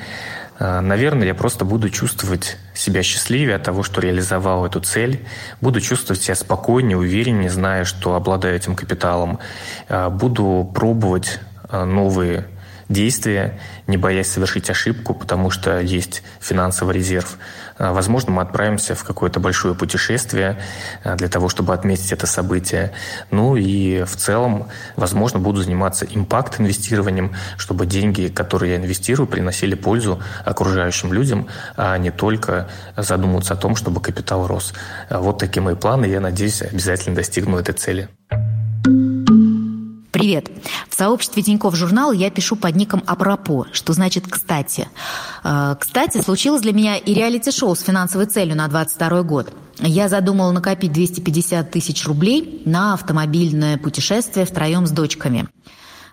[0.59, 5.25] А, наверное, я просто буду чувствовать себя счастливее от того, что реализовал эту цель.
[5.61, 9.39] Буду чувствовать себя спокойнее, увереннее, зная, что обладаю этим капиталом.
[9.89, 12.45] А, буду пробовать а, новые
[12.89, 17.37] действия, не боясь совершить ошибку, потому что есть финансовый резерв.
[17.77, 20.59] А, возможно, мы отправимся в какое-то большое путешествие
[21.03, 22.91] а, для того, чтобы отметить это событие.
[23.31, 30.21] Ну и в целом, возможно, буду заниматься импакт-инвестированием, чтобы деньги, которые я инвестирую, приносили пользу
[30.45, 34.73] окружающим людям, а не только задумываться о том, чтобы капитал рос.
[35.09, 36.05] Вот такие мои планы.
[36.05, 38.09] Я надеюсь, обязательно достигну этой цели.
[40.23, 40.49] Привет.
[40.87, 44.87] В сообществе Тинькофф журнал я пишу под ником «Апропо», что значит «кстати».
[45.43, 49.53] Э, кстати, случилось для меня и реалити-шоу с финансовой целью на 22 год.
[49.79, 55.49] Я задумала накопить 250 тысяч рублей на автомобильное путешествие втроем с дочками.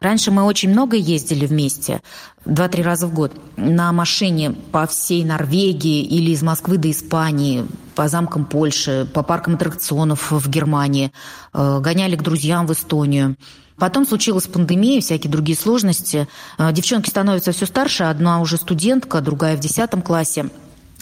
[0.00, 2.00] Раньше мы очень много ездили вместе,
[2.44, 7.64] два-три раза в год, на машине по всей Норвегии или из Москвы до Испании,
[8.00, 11.12] по замкам Польши, по паркам аттракционов в Германии,
[11.52, 13.36] э, гоняли к друзьям в Эстонию.
[13.76, 16.26] Потом случилась пандемия, всякие другие сложности.
[16.56, 20.48] Э, девчонки становятся все старше, одна уже студентка, другая в десятом классе.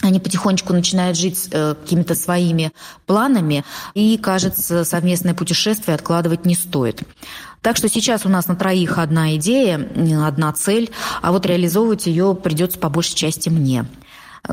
[0.01, 2.73] Они потихонечку начинают жить э, какими-то своими
[3.05, 7.03] планами, и, кажется, совместное путешествие откладывать не стоит.
[7.61, 9.89] Так что сейчас у нас на троих одна идея,
[10.27, 13.85] одна цель, а вот реализовывать ее придется по большей части мне.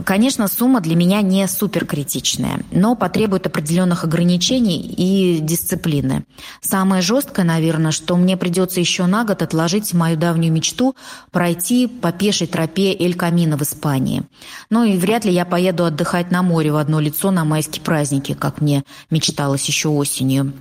[0.04, 6.24] Конечно, сумма для меня не суперкритичная, но потребует определенных ограничений и дисциплины.
[6.60, 10.96] Самое жесткое, наверное, что мне придется еще на год отложить мою давнюю мечту
[11.30, 14.24] пройти по пешей тропе Эль Камина в Испании.
[14.70, 18.34] Ну и вряд ли я поеду отдыхать на море в одно лицо на майские праздники,
[18.34, 20.52] как мне мечталось еще осенью.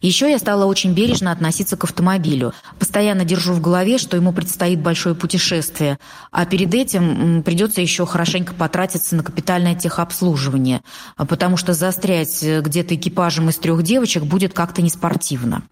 [0.00, 2.54] Еще я стала очень бережно относиться к автомобилю.
[2.78, 5.98] Постоянно держу в голове, что ему предстоит большое путешествие,
[6.30, 10.80] а перед этим придется еще хорошенько потратиться на капитальное техобслуживание,
[11.16, 15.64] потому что застрять э, где-то экипажем из трех девочек будет как-то неспортивно.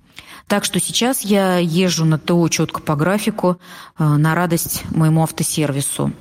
[0.46, 3.58] Так что сейчас я езжу на ТО четко по графику,
[3.98, 6.12] э, на радость моему автосервису.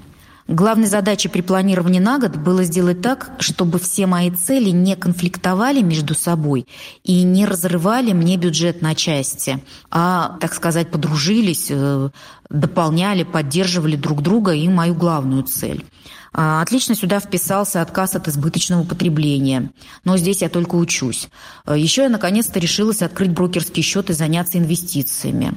[0.48, 5.82] Главной задачей при планировании на год было сделать так, чтобы все мои цели не конфликтовали
[5.82, 6.66] между собой
[7.04, 12.10] и не разрывали мне бюджет на части, а, так сказать, подружились, э,
[12.50, 15.86] дополняли, поддерживали друг друга и мою главную цель.
[16.32, 19.72] А, отлично сюда вписался отказ от избыточного потребления.
[20.06, 21.28] Но здесь я только учусь.
[21.66, 25.56] А, Еще я наконец-то решилась открыть брокерский счет и заняться инвестициями.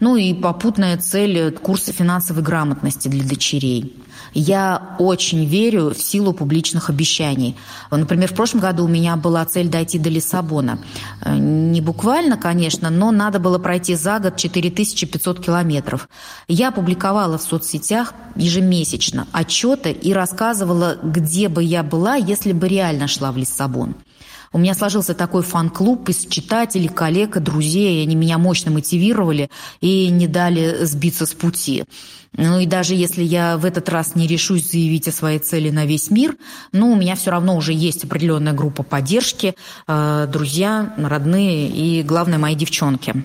[0.00, 3.96] Ну и попутная цель– курсы финансовой грамотности для дочерей.
[4.32, 7.56] Я очень верю в силу публичных обещаний.
[7.90, 10.78] Например, в прошлом году у меня была цель дойти до Лиссабона.
[11.22, 16.08] Э, не буквально, конечно, но надо было пройти за год 4500 километров.
[16.48, 23.08] Я публиковала в соцсетях ежемесячно отчеты и рассказывала, где бы я была, если бы реально
[23.08, 23.96] шла в Лиссабон.
[24.52, 28.02] У меня сложился такой фан-клуб из читателей, коллег и друзей.
[28.02, 29.48] Они меня мощно мотивировали
[29.80, 31.84] и не дали сбиться с пути.
[32.32, 35.86] Ну и даже если я в этот раз не решусь заявить о своей цели на
[35.86, 36.36] весь мир,
[36.72, 39.54] ну, у меня все равно уже есть определенная группа поддержки,
[39.86, 43.24] э, друзья, родные и, главное, мои девчонки.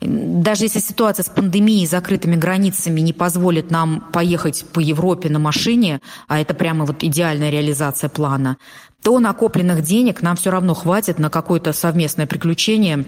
[0.00, 5.38] Даже если ситуация с пандемией и закрытыми границами не позволит нам поехать по Европе на
[5.38, 8.58] машине, а это прямо вот идеальная реализация плана,
[9.02, 13.04] то накопленных денег нам все равно хватит на какое-то совместное приключение.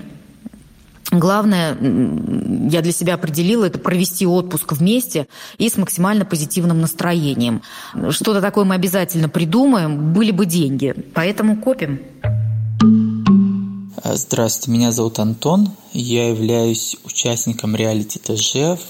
[1.11, 1.77] Главное,
[2.70, 7.62] я для себя определила, это провести отпуск вместе и с максимально позитивным настроением.
[8.11, 10.94] Что-то такое мы обязательно придумаем, были бы деньги.
[11.14, 12.01] Поэтому копим.
[14.04, 15.72] Здравствуйте, меня зовут Антон.
[15.92, 18.80] Я являюсь участником реалити ТЖ,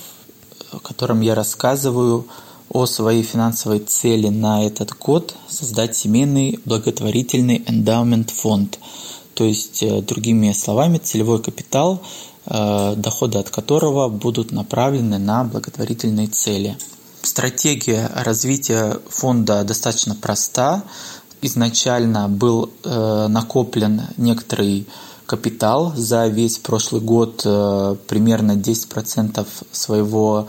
[0.71, 2.27] в котором я рассказываю
[2.69, 8.79] о своей финансовой цели на этот год создать семейный благотворительный эндаумент фонд.
[9.33, 12.03] То есть, э, другими словами, целевой капитал,
[12.45, 16.77] э, доходы от которого будут направлены на благотворительные цели.
[17.23, 20.83] Стратегия развития фонда достаточно проста.
[21.41, 24.87] Изначально был э, накоплен некоторый
[25.27, 30.49] капитал за весь прошлый год, примерно 10% своего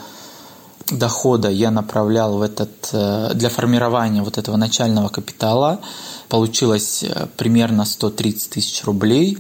[0.92, 5.80] дохода я направлял в этот, э, для формирования вот этого начального капитала.
[6.28, 9.38] Получилось э, примерно 130 тысяч рублей.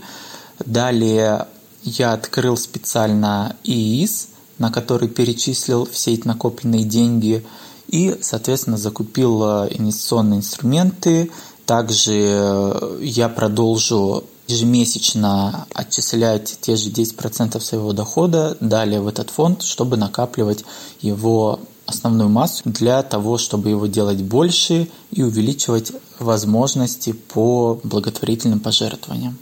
[0.65, 1.47] Далее
[1.83, 7.45] я открыл специально ИИС, на который перечислил все эти накопленные деньги
[7.89, 11.31] и, соответственно, закупил э, инвестиционные инструменты.
[11.65, 19.95] Также я продолжу ежемесячно отчислять те же 10% своего дохода далее в этот фонд, чтобы
[19.95, 20.65] накапливать
[21.01, 29.37] его основную массу для того, чтобы его делать больше и увеличивать возможности по благотворительным пожертвованиям.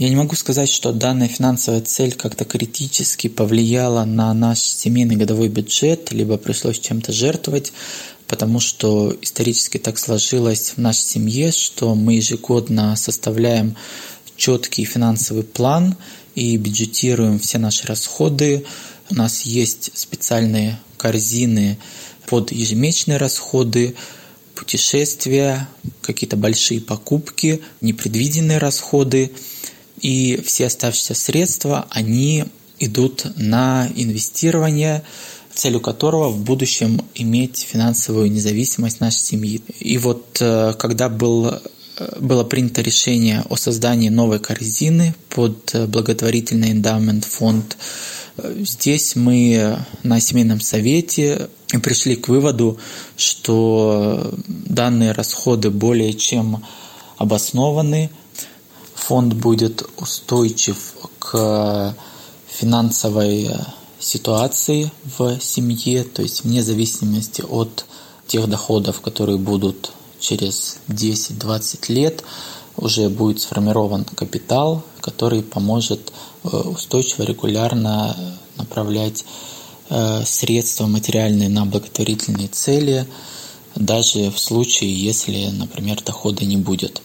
[0.00, 5.48] Я не могу сказать, что данная финансовая цель как-то критически повлияла на наш семейный годовой
[5.48, 7.74] бюджет, либо пришлось чем-то жертвовать,
[8.26, 13.76] потому что исторически так сложилось в нашей семье, что мы ежегодно составляем
[14.36, 15.96] четкий финансовый план
[16.34, 18.64] и бюджетируем все наши расходы.
[19.10, 21.76] У нас есть специальные корзины
[22.26, 23.94] под ежемесячные расходы,
[24.54, 25.68] путешествия,
[26.00, 29.32] какие-то большие покупки, непредвиденные расходы.
[30.00, 32.44] И все оставшиеся средства, они
[32.78, 35.02] идут на инвестирование,
[35.54, 39.62] целью которого в будущем иметь финансовую независимость нашей семьи.
[39.78, 41.60] И вот э, когда был
[42.18, 47.76] было принято решение о создании новой корзины под благотворительный эндамент фонд.
[48.38, 51.50] Здесь мы на семейном совете
[51.82, 52.78] пришли к выводу,
[53.16, 56.64] что данные расходы более чем
[57.18, 58.10] обоснованы.
[59.06, 61.96] Фонд будет устойчив к
[62.46, 63.50] финансовой
[63.98, 67.84] ситуации в семье, то есть вне зависимости от
[68.26, 72.24] тех доходов, которые будут через 10-20 лет
[72.76, 76.12] уже будет сформирован капитал, который поможет
[76.44, 78.16] э, устойчиво, регулярно
[78.56, 79.24] направлять
[79.88, 83.06] э, средства материальные на благотворительные цели,
[83.74, 87.02] даже в случае, если, например, дохода не будет.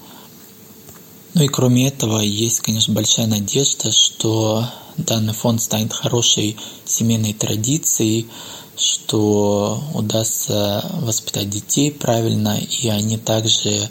[1.35, 8.27] Ну и кроме этого, есть, конечно, большая надежда, что данный фонд станет хорошей семейной традицией,
[8.77, 13.89] что удастся воспитать детей правильно, и они также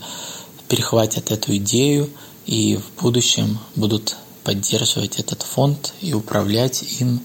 [0.68, 2.08] перехватят эту идею
[2.46, 7.20] и в будущем будут поддерживать этот фонд и управлять им,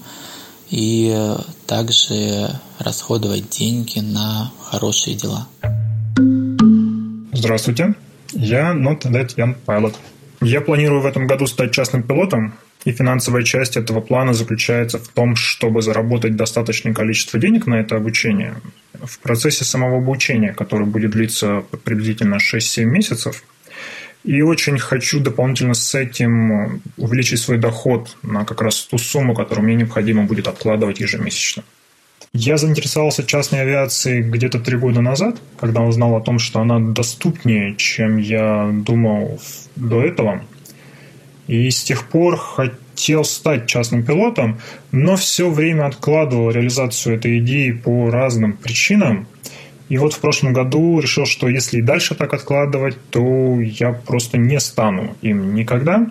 [0.68, 1.34] и
[1.66, 5.48] также расходовать деньги на хорошие дела.
[7.32, 7.94] Здравствуйте,
[8.32, 9.94] я Not That Young Pilot.
[10.40, 15.08] Я планирую в этом году стать частным пилотом, и финансовая часть этого плана заключается в
[15.08, 18.54] том, чтобы заработать достаточное количество денег на это обучение.
[19.02, 23.44] В процессе самого обучения, которое будет длиться приблизительно 6-7 месяцев,
[24.24, 29.64] и очень хочу дополнительно с этим увеличить свой доход на как раз ту сумму, которую
[29.64, 31.64] мне необходимо будет откладывать ежемесячно.
[32.32, 37.74] Я заинтересовался частной авиацией где-то три года назад, когда узнал о том, что она доступнее,
[37.74, 39.40] чем я думал
[39.74, 40.40] до этого.
[41.48, 44.60] И с тех пор хотел стать частным пилотом,
[44.92, 49.26] но все время откладывал реализацию этой идеи по разным причинам.
[49.88, 54.38] И вот в прошлом году решил, что если и дальше так откладывать, то я просто
[54.38, 56.06] не стану им никогда.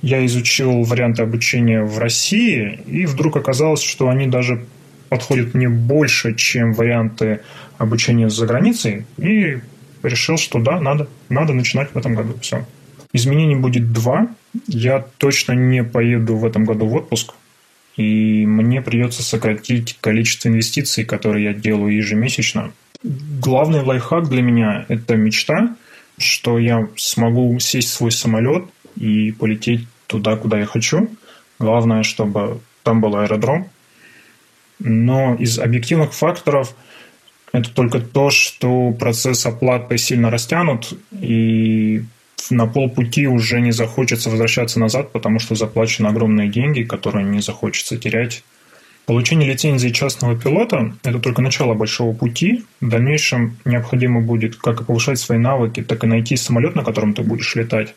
[0.00, 4.66] Я изучил варианты обучения в России, и вдруг оказалось, что они даже
[5.12, 7.42] подходят мне больше, чем варианты
[7.76, 9.58] обучения за границей, и
[10.02, 12.34] решил, что да, надо, надо начинать в этом году.
[12.40, 12.64] Все.
[13.12, 14.28] Изменений будет два.
[14.66, 17.34] Я точно не поеду в этом году в отпуск.
[17.98, 22.72] И мне придется сократить количество инвестиций, которые я делаю ежемесячно.
[23.02, 25.76] Главный лайфхак для меня– это мечта,
[26.16, 28.64] что я смогу сесть в свой самолет
[28.96, 31.10] и полететь туда, куда я хочу.
[31.58, 33.68] Главное, чтобы там был аэродром.
[34.84, 36.74] Но из объективных факторов
[37.52, 42.02] это только то, что процесс оплаты сильно растянут, и
[42.50, 47.96] на полпути уже не захочется возвращаться назад, потому что заплачены огромные деньги, которые не захочется
[47.96, 48.42] терять.
[49.06, 52.64] Получение лицензии частного пилота– это только начало большого пути.
[52.80, 57.12] В дальнейшем необходимо будет как и повышать свои навыки, так и найти самолет, на котором
[57.12, 57.94] ты будешь летать.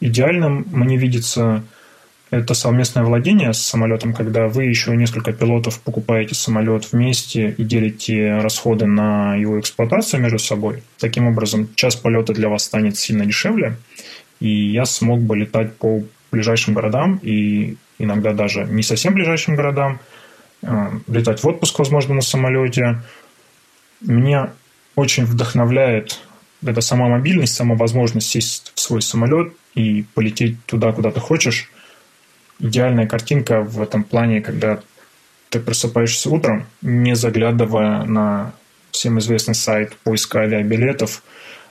[0.00, 1.62] Идеальным мне видится
[2.30, 8.38] это совместное владение с самолетом, когда вы еще несколько пилотов покупаете самолет вместе и делите
[8.38, 10.84] расходы на его эксплуатацию между собой.
[10.98, 13.76] Таким образом, час полета для вас станет сильно дешевле,
[14.38, 19.98] и я смог бы летать по ближайшим городам и иногда даже не совсем ближайшим городам,
[20.62, 23.02] э, летать в отпуск, возможно, на самолете.
[24.00, 24.52] Меня
[24.94, 26.20] очень вдохновляет
[26.64, 31.72] эта сама мобильность, сама возможность сесть в свой самолет и полететь туда, куда ты хочешь–
[32.60, 34.80] идеальная картинка в этом плане, когда
[35.48, 38.52] ты просыпаешься утром, не заглядывая на
[38.92, 41.22] всем известный сайт поиска авиабилетов,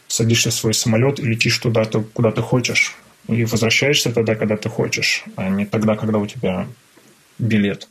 [0.08, 2.96] садишься в свой самолет и летишь туда, куда ты хочешь.
[3.28, 6.68] И возвращаешься тогда, когда ты хочешь, а не тогда, когда у тебя
[7.38, 7.88] билет.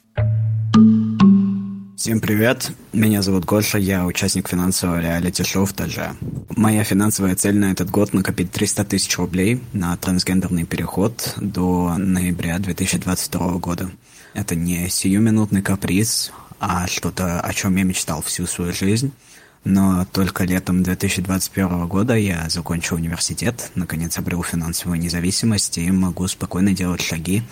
[1.98, 6.16] Всем привет, меня зовут Гоша, я участник финансового реалити-шоу в ТЖ.
[6.54, 12.60] Моя финансовая цель на этот год накопить 300 тысяч рублей на трансгендерный переход до ноября
[12.60, 13.90] 2022 года.
[14.32, 16.30] Это не сиюминутный каприз,
[16.60, 19.10] а что-то, о чем я мечтал всю свою жизнь.
[19.64, 26.72] Но только летом 2021 года я закончил университет, наконец обрел финансовую независимость и могу спокойно
[26.72, 27.42] делать шаги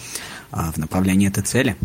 [0.52, 1.76] а, в направлении этой цели.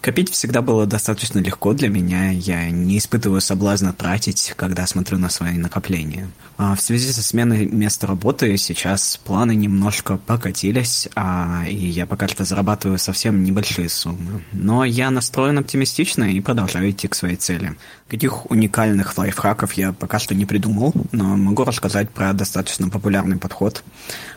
[0.00, 5.30] Копить всегда было достаточно легко для меня, я не испытываю соблазна тратить, когда смотрю на
[5.30, 6.30] свои накопления.
[6.58, 12.28] А в связи со сменой места работы сейчас планы немножко покатились, а, и я пока
[12.28, 14.44] что зарабатываю совсем небольшие суммы.
[14.52, 17.76] Но я настроен оптимистично и продолжаю идти к своей цели.
[18.08, 23.82] Каких уникальных лайфхаков я пока что не придумал, но могу рассказать про достаточно популярный подход.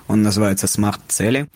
[0.08, 1.48] Он называется «Смарт-цели»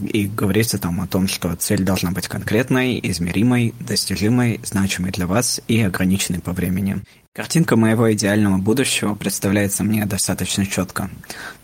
[0.00, 5.60] и говорится там о том, что цель должна быть конкретной, измеримой, достижимой, значимой для вас
[5.68, 7.02] и ограниченной по времени.
[7.32, 11.08] Картинка моего идеального будущего представляется мне достаточно четко.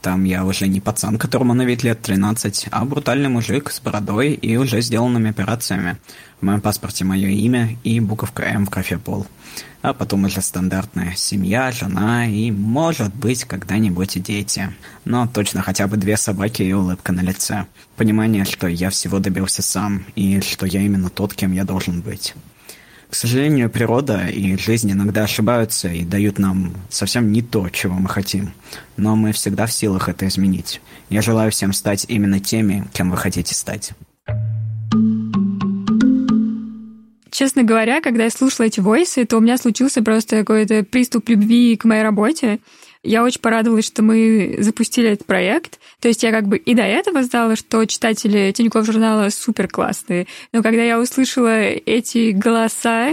[0.00, 4.34] Там я уже не пацан, которому на вид лет 13, а брутальный мужик с бородой
[4.34, 5.96] и уже сделанными операциями.
[6.40, 9.26] В моем паспорте мое имя и буковка М в графе «Пол».
[9.82, 14.72] А потом уже стандартная семья, жена и, может быть, когда-нибудь и дети.
[15.04, 17.66] Но точно хотя бы две собаки и улыбка на лице.
[17.96, 22.36] Понимание, что я всего добился сам, и что я именно тот, кем я должен быть.
[23.08, 28.08] К сожалению, природа и жизнь иногда ошибаются и дают нам совсем не то, чего мы
[28.08, 28.52] хотим.
[28.96, 30.80] Но мы всегда в силах это изменить.
[31.08, 33.92] Я желаю всем стать именно теми, кем вы хотите стать.
[37.30, 41.76] Честно говоря, когда я слушала эти войсы, то у меня случился просто какой-то приступ любви
[41.76, 42.60] к моей работе.
[43.06, 45.78] Я очень порадовалась, что мы запустили этот проект.
[46.00, 50.26] То есть я как бы и до этого знала, что читатели Тинькофф журнала супер классные.
[50.52, 53.12] Но когда я услышала эти голоса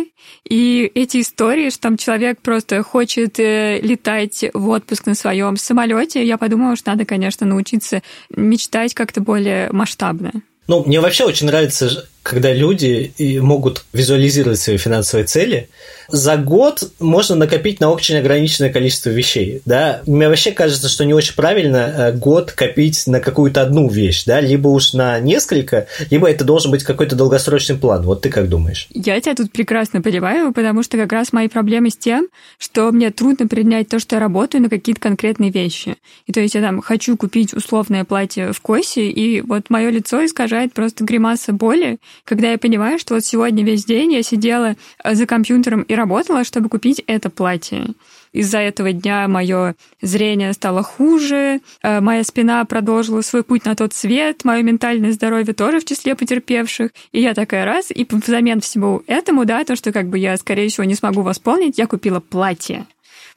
[0.50, 6.26] и эти истории, что там человек просто хочет э, летать в отпуск на своем самолете,
[6.26, 8.02] я подумала, что надо, конечно, научиться
[8.36, 10.32] мечтать как-то более масштабно.
[10.68, 15.70] Ну, мне вообще очень нравится когда люди могут визуализировать свои финансовые цели,
[16.08, 19.62] за год можно накопить на очень ограниченное количество вещей.
[19.66, 20.02] Да?
[20.08, 24.40] Мне вообще кажется, что не очень правильно э, год копить на какую-то одну вещь, да?
[24.40, 28.04] либо уж на несколько, либо это должен быть какой-то долгосрочный план.
[28.04, 28.88] Вот ты как думаешь?
[28.94, 33.12] Я тебя тут прекрасно понимаю, потому что как раз мои проблемы с тем, что мне
[33.12, 35.98] трудно принять то, что я работаю на какие-то конкретные вещи.
[36.26, 40.24] И то есть я там хочу купить условное платье в косе, и вот мое лицо
[40.26, 45.16] искажает просто гримаса боли, когда я понимаю, что вот сегодня весь день я сидела э,
[45.16, 47.88] за компьютером и работала, чтобы купить это платье.
[48.34, 53.94] Из-за этого дня мое зрение стало хуже, э, моя спина продолжила свой путь на тот
[53.94, 56.92] свет, мое ментальное здоровье тоже в числе потерпевших.
[57.12, 60.70] И я такая раз, и взамен всему этому, да, то, что как бы я, скорее
[60.70, 62.88] всего, не смогу восполнить, я купила платье.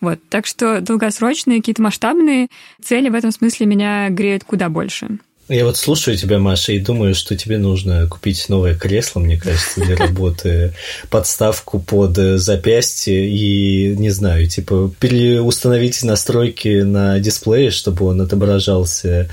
[0.01, 2.49] Вот, так что долгосрочные, какие-то масштабные
[2.83, 5.19] цели в этом смысле меня греют куда больше.
[5.49, 9.81] Я вот слушаю тебя, Маша, и думаю, что тебе нужно купить новое кресло, мне кажется,
[9.81, 10.73] для работы,
[11.11, 19.31] подставку под запястье и, не знаю, типа переустановить настройки на дисплее, чтобы он отображался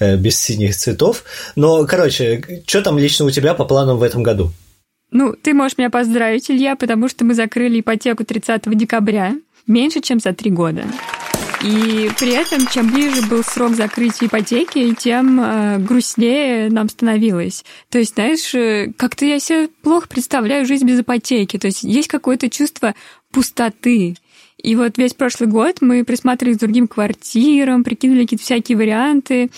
[0.00, 1.24] э, без синих цветов.
[1.56, 4.52] Но, короче, что там лично у тебя по планам в этом году?
[5.10, 9.34] Ну, ты можешь меня поздравить, Илья, потому что мы закрыли ипотеку 30 декабря,
[9.66, 10.84] меньше, чем за три года.
[11.64, 17.64] И при этом, чем ближе был срок закрытия ипотеки, тем э, грустнее нам становилось.
[17.88, 21.58] То есть, знаешь, э, как-то я себе плохо представляю жизнь без ипотеки.
[21.58, 22.94] То есть есть какое-то чувство
[23.32, 24.14] пустоты.
[24.64, 29.50] И вот весь прошлый год мы присматривались к другим квартирам, прикинули какие-то всякие варианты.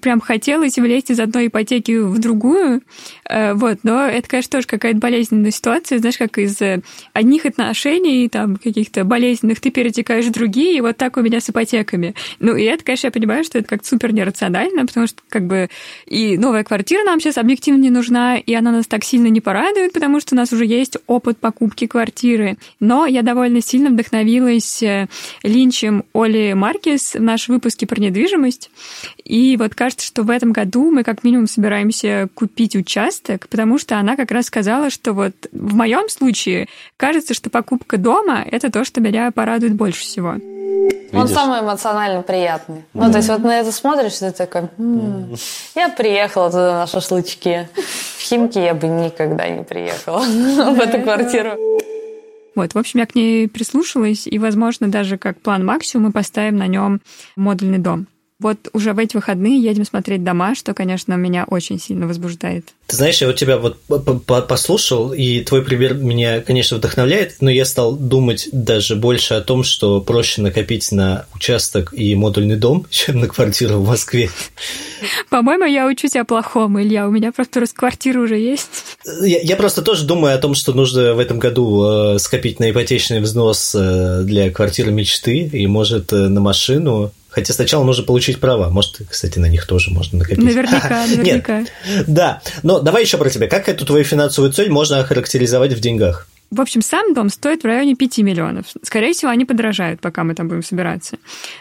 [0.00, 2.80] Прям хотелось влезть из одной ипотеки в другую.
[3.28, 5.98] Э, вот, но это, конечно, тоже какая-то болезненная ситуация.
[5.98, 6.80] Знаешь, как из э,
[7.12, 11.50] одних отношений, там, каких-то болезненных, ты перетекаешь в другие, и вот так у меня с
[11.50, 12.14] ипотеками.
[12.38, 15.70] Ну, и это, конечно, я понимаю, что это как-то супер нерационально, потому что, как бы,
[16.06, 19.92] и новая квартира нам сейчас объективно не нужна, и она нас так сильно не порадует,
[19.92, 22.58] потому что у нас уже есть опыт покупки квартиры.
[22.78, 24.51] Но я довольно сильно вдохновилась
[24.82, 25.06] э,
[25.42, 28.70] Линчем Оли Маркес в нашем выпуске про недвижимость.
[29.24, 33.98] И вот кажется, что в этом году мы как минимум собираемся купить участок, потому что
[33.98, 38.84] она как раз сказала, что вот в моем случае кажется, что покупка дома— это то,
[38.84, 40.34] что меня порадует больше всего.
[40.34, 41.10] Видишь?
[41.12, 42.78] Он самый эмоционально приятный.
[42.78, 42.84] Mm.
[42.94, 45.36] Ну, то есть вот на это смотришь, ты такой, м-м,
[45.74, 47.68] я приехала туда на шашлычки.
[48.16, 51.58] В Химки я бы никогда не приехала в эту квартиру.
[52.54, 56.56] Вот, в общем, я к ней прислушалась, и, возможно, даже как план максимум мы поставим
[56.56, 57.00] на нем
[57.36, 58.06] модульный дом.
[58.42, 62.66] Вот уже в эти выходные едем смотреть дома, что, конечно, меня очень сильно возбуждает.
[62.88, 63.78] Ты знаешь, я вот тебя вот
[64.26, 69.62] послушал, и твой пример меня, конечно, вдохновляет, но я стал думать даже больше о том,
[69.62, 74.28] что проще накопить на участок и модульный дом, чем на квартиру в Москве.
[75.30, 77.06] По-моему, я учу тебя плохому, Илья.
[77.06, 78.68] У меня просто раз квартира уже есть.
[79.22, 82.70] Я, я просто тоже думаю о том, что нужно в этом году э, скопить на
[82.70, 87.12] ипотечный взнос э, для квартиры мечты и, может, э, на машину.
[87.32, 88.68] Хотя сначала нужно получить права.
[88.68, 90.44] Может, кстати, на них тоже можно накопить.
[90.44, 91.60] Наверняка, наверняка.
[91.60, 91.70] Нет,
[92.06, 92.42] да.
[92.62, 93.48] Но давай еще про тебя.
[93.48, 96.28] Как эту твою финансовую цель можно охарактеризовать в деньгах?
[96.52, 98.66] В общем, сам дом стоит в районе 5 миллионов.
[98.82, 101.16] Скорее всего, они подорожают, пока мы там будем собираться.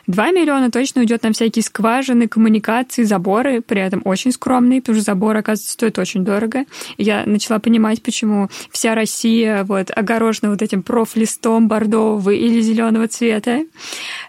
[0.07, 5.05] 2 миллиона точно уйдет на всякие скважины, коммуникации, заборы, при этом очень скромные, потому что
[5.05, 6.65] забор, оказывается, стоит очень дорого.
[6.97, 13.07] И я начала понимать, почему вся Россия вот огорожена вот этим профлистом бордового или зеленого
[13.07, 13.61] цвета.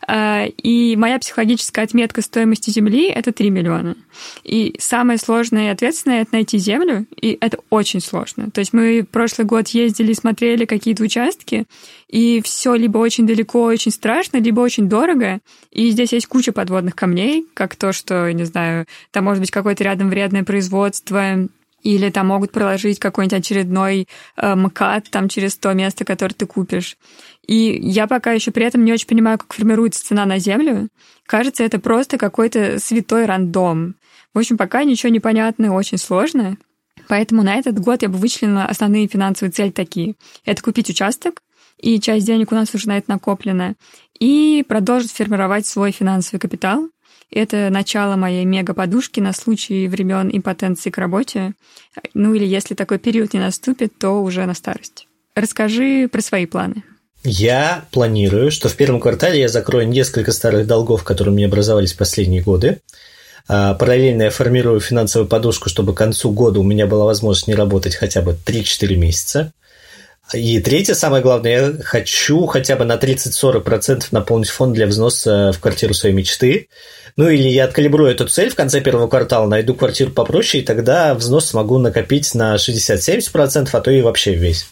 [0.06, 3.96] А, и моя психологическая отметка стоимости земли— это 3 миллиона.
[4.44, 8.52] И самое сложное и ответственное— это найти землю, и это очень сложно.
[8.52, 11.66] То есть мы прошлый год ездили, смотрели какие-то участки,
[12.08, 15.40] и все либо очень далеко, очень страшно, либо очень дорого.
[15.70, 19.84] И здесь есть куча подводных камней, как то, что, не знаю, там может быть какое-то
[19.84, 21.48] рядом вредное производство,
[21.82, 26.96] или там могут проложить какой-нибудь очередной э, МКАД там через то место, которое ты купишь.
[27.46, 30.88] И я пока еще при этом не очень понимаю, как формируется цена на землю.
[31.26, 33.96] Кажется, это просто какой-то святой рандом.
[34.32, 36.56] В общем, пока ничего не понятно очень сложно.
[37.08, 40.14] Поэтому на этот год я бы вычислила основные финансовые цели такие.
[40.44, 41.42] Это купить участок,
[41.78, 43.74] и часть денег у нас уже на это накоплена,
[44.18, 46.88] и продолжить формировать свой финансовый капитал.
[47.30, 51.54] Это начало моей мега-подушки на случай времен импотенции к работе.
[52.14, 55.08] Ну или если такой период не наступит, то уже на старость.
[55.34, 56.84] Расскажи про свои планы.
[57.24, 61.94] Я планирую, что в первом квартале я закрою несколько старых долгов, которые у меня образовались
[61.94, 62.80] в последние годы.
[63.48, 67.54] А, параллельно я формирую финансовую подушку, чтобы к концу года у меня была возможность не
[67.54, 69.52] работать хотя бы 3-4 месяца.
[70.32, 75.58] И третье, самое главное, я хочу хотя бы на 30-40% наполнить фонд для взноса в
[75.58, 76.68] квартиру своей мечты.
[77.16, 81.14] Ну или я откалибрую эту цель в конце первого квартала, найду квартиру попроще, и тогда
[81.14, 84.66] взнос смогу накопить на 60-70%, а то и вообще весь.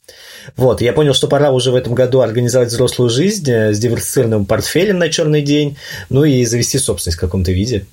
[0.57, 4.47] Вот, я понял, что пора уже в этом году организовать взрослую жизнь э, с диверсифицированным
[4.47, 5.77] портфелем на черный день,
[6.09, 7.85] ну и завести собственность в каком-то виде.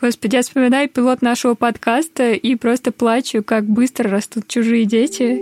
[0.00, 5.38] Господи, я вспоминаю пилот нашего подкаста и просто плачу, как быстро растут чужие дети.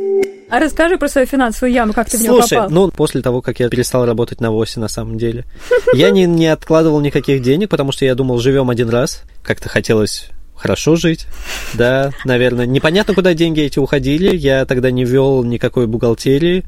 [0.50, 2.70] А расскажи про свою финансовую яму, как ты Слушай, в нее попал.
[2.70, 5.44] ну, после того, как я перестал работать на ВОСе, на самом деле,
[5.94, 9.22] я не, не откладывал никаких денег, потому что я думал, живем один раз.
[9.44, 11.26] Как-то хотелось хорошо жить,
[11.74, 12.66] да, наверное.
[12.66, 14.34] Непонятно, куда деньги эти уходили.
[14.34, 16.64] Я тогда не вел никакой бухгалтерии.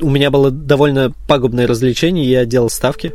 [0.00, 3.12] У меня было довольно пагубное развлечение, я делал ставки.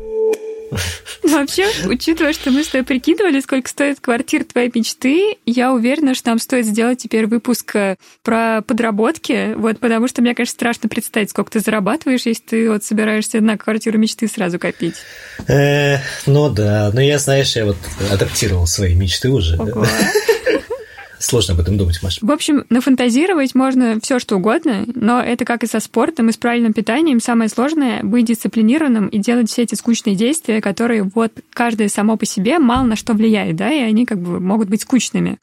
[1.24, 6.30] Вообще, учитывая, что мы с тобой прикидывали, сколько стоит квартира твоей мечты, я уверена, что
[6.30, 11.30] нам стоит сделать теперь выпуск э, про подработки, вот, потому что мне, конечно, страшно представить,
[11.30, 14.96] сколько ты зарабатываешь, если ты вот собираешься на квартиру мечты сразу копить.
[15.48, 17.78] Э, ну да, но я, знаешь, я вот
[18.12, 19.58] адаптировал свои мечты уже.
[19.58, 19.86] Ого.
[21.20, 22.26] Сложно об этом думать, Маша.
[22.26, 26.38] В общем, нафантазировать можно все что угодно, но это как и со спортом и с
[26.38, 27.20] правильным питанием.
[27.20, 32.26] Самое сложное— быть дисциплинированным и делать все эти скучные действия, которые вот каждое само по
[32.26, 35.38] себе мало на что влияет, да, и они как бы могут быть скучными.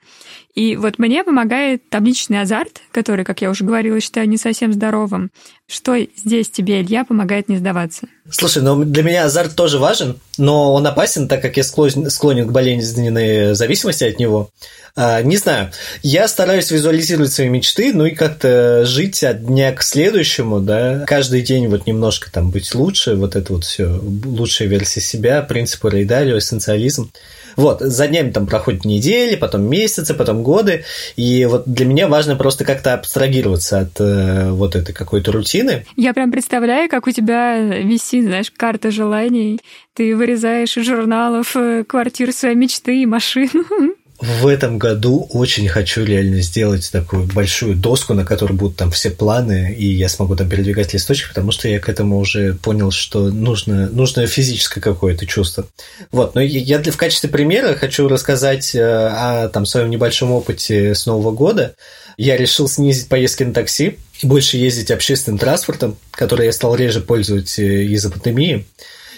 [0.54, 5.30] И вот мне помогает табличный азарт, который, как я уже говорила, считаю не совсем здоровым.
[5.66, 8.06] Что здесь тебе, Илья, помогает не сдаваться?
[8.30, 12.46] Слушай, ну для меня азарт тоже важен, но он опасен, так как я склонен, склонен
[12.46, 14.50] к болезненной зависимости от него.
[14.94, 15.72] А, не знаю,
[16.02, 21.40] я стараюсь визуализировать свои мечты, ну и как-то жить от дня к следующему, да, каждый
[21.40, 26.36] день вот немножко там быть лучше, вот это вот все, лучшая версия себя, принципы Рейдалио,
[26.36, 27.10] эссенциализм.
[27.56, 30.84] Вот, за днями там проходят недели, потом месяцы, потом годы,
[31.16, 35.84] и вот для меня важно просто как-то абстрагироваться от э, вот этой какой-то рутины.
[35.96, 39.60] Я прям представляю, как у тебя висит, знаешь, карта желаний,
[39.94, 43.64] ты вырезаешь из журналов э, квартиру своей мечты и машину.
[44.22, 49.10] в этом году очень хочу реально сделать такую большую доску, на которой будут там все
[49.10, 53.30] планы, и я смогу там передвигать листочки, потому что я к этому уже понял, что
[53.30, 55.66] нужно, нужно физическое какое-то чувство.
[56.12, 60.94] Вот, но я для, в качестве примера хочу рассказать э, о там, своем небольшом опыте
[60.94, 61.74] с Нового года.
[62.16, 67.58] Я решил снизить поездки на такси, больше ездить общественным транспортом, который я стал реже пользовать
[67.58, 68.66] э, из-за пандемии.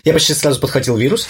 [0.05, 1.29] Я почти сразу подхватил вирус,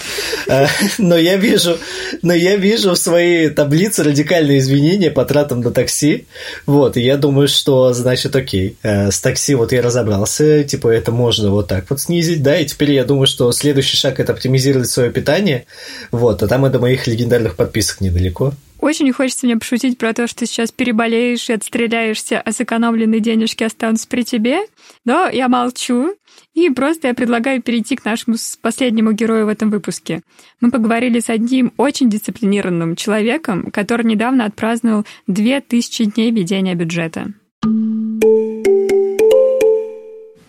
[0.48, 0.66] э,
[0.98, 1.78] но я вижу,
[2.22, 6.26] но я вижу в своей таблице радикальные изменения по тратам на такси.
[6.66, 11.12] Вот, и я думаю, что, значит, окей, э, с такси вот я разобрался, типа это
[11.12, 14.90] можно вот так вот снизить, да, и теперь я думаю, что следующий шаг– это оптимизировать
[14.90, 15.66] свое питание,
[16.10, 18.54] вот, а там и до моих легендарных подписок недалеко.
[18.80, 24.06] Очень хочется мне пошутить про то, что сейчас переболеешь и отстреляешься, а сэкономленные денежки останутся
[24.06, 24.58] при тебе.
[25.06, 26.14] Но я молчу.
[26.54, 30.22] И просто я предлагаю перейти к нашему последнему герою в этом выпуске.
[30.60, 37.32] Мы поговорили с одним очень дисциплинированным человеком, который недавно отпраздновал 2000 дней ведения бюджета.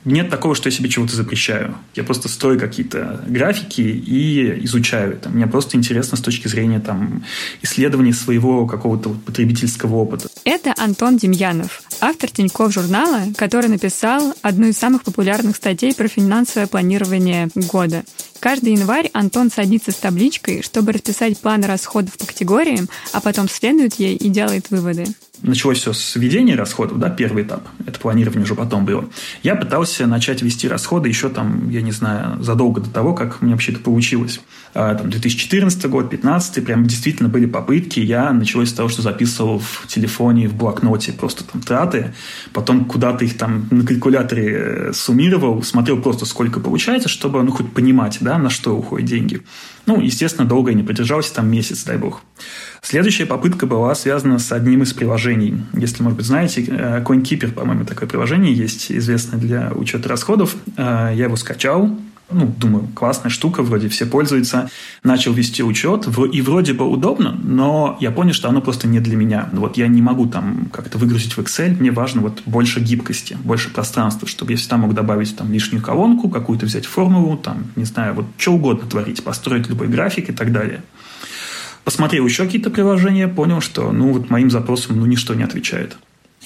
[0.05, 1.75] Нет такого, что я себе чего-то запрещаю.
[1.95, 5.29] Я просто строю какие-то графики и изучаю это.
[5.29, 7.23] Мне просто интересно с точки зрения там,
[7.63, 10.29] исследования своего какого-то потребительского опыта.
[10.43, 16.67] Это Антон Демьянов, автор Тинькофф журнала, который написал одну из самых популярных статей про финансовое
[16.67, 18.03] планирование года.
[18.39, 23.95] Каждый январь Антон садится с табличкой, чтобы расписать планы расходов по категориям, а потом следует
[23.95, 25.07] ей и делает выводы
[25.41, 29.09] началось все с введения расходов, да, первый этап, это планирование уже потом было,
[29.43, 33.45] я пытался начать вести расходы еще там, я не знаю, задолго до того, как у
[33.45, 34.41] меня вообще это получилось.
[34.73, 39.59] А, там 2014 год, 2015, прям действительно были попытки, я началось с того, что записывал
[39.59, 42.13] в телефоне, в блокноте просто там траты,
[42.53, 47.71] потом куда-то их там на калькуляторе э, суммировал, смотрел просто сколько получается, чтобы, ну, хоть
[47.73, 49.43] понимать, да, на что уходят деньги.
[49.85, 52.21] Ну, естественно, долго я не продержался, там месяц, дай бог.
[52.81, 55.24] Следующая попытка была связана с одним из приложений.
[55.73, 60.55] Если, может быть, знаете, э, CoinKeeper, по-моему, такое приложение есть, известное для учета расходов.
[60.77, 61.97] Э, я его скачал,
[62.31, 64.69] ну, думаю, классная штука, вроде все пользуются,
[65.03, 69.15] начал вести учет, и вроде бы удобно, но я понял, что оно просто не для
[69.15, 69.49] меня.
[69.53, 73.69] Вот я не могу там как-то выгрузить в Excel, мне важно вот больше гибкости, больше
[73.71, 78.15] пространства, чтобы я всегда мог добавить там лишнюю колонку, какую-то взять формулу, там, не знаю,
[78.15, 80.81] вот что угодно творить, построить любой график и так далее.
[81.85, 85.95] Посмотрел еще какие-то приложения, понял, что, ну, вот моим запросам, ну, ничто не отвечает.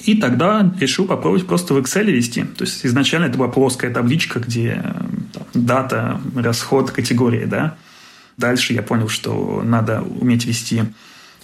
[0.04, 2.44] И тогда решил попробовать просто в Excel вести.
[2.44, 4.82] То есть изначально это была плоская табличка, где
[5.32, 7.76] там, дата, расход, категории, да.
[8.36, 10.84] Дальше я понял, что надо уметь вести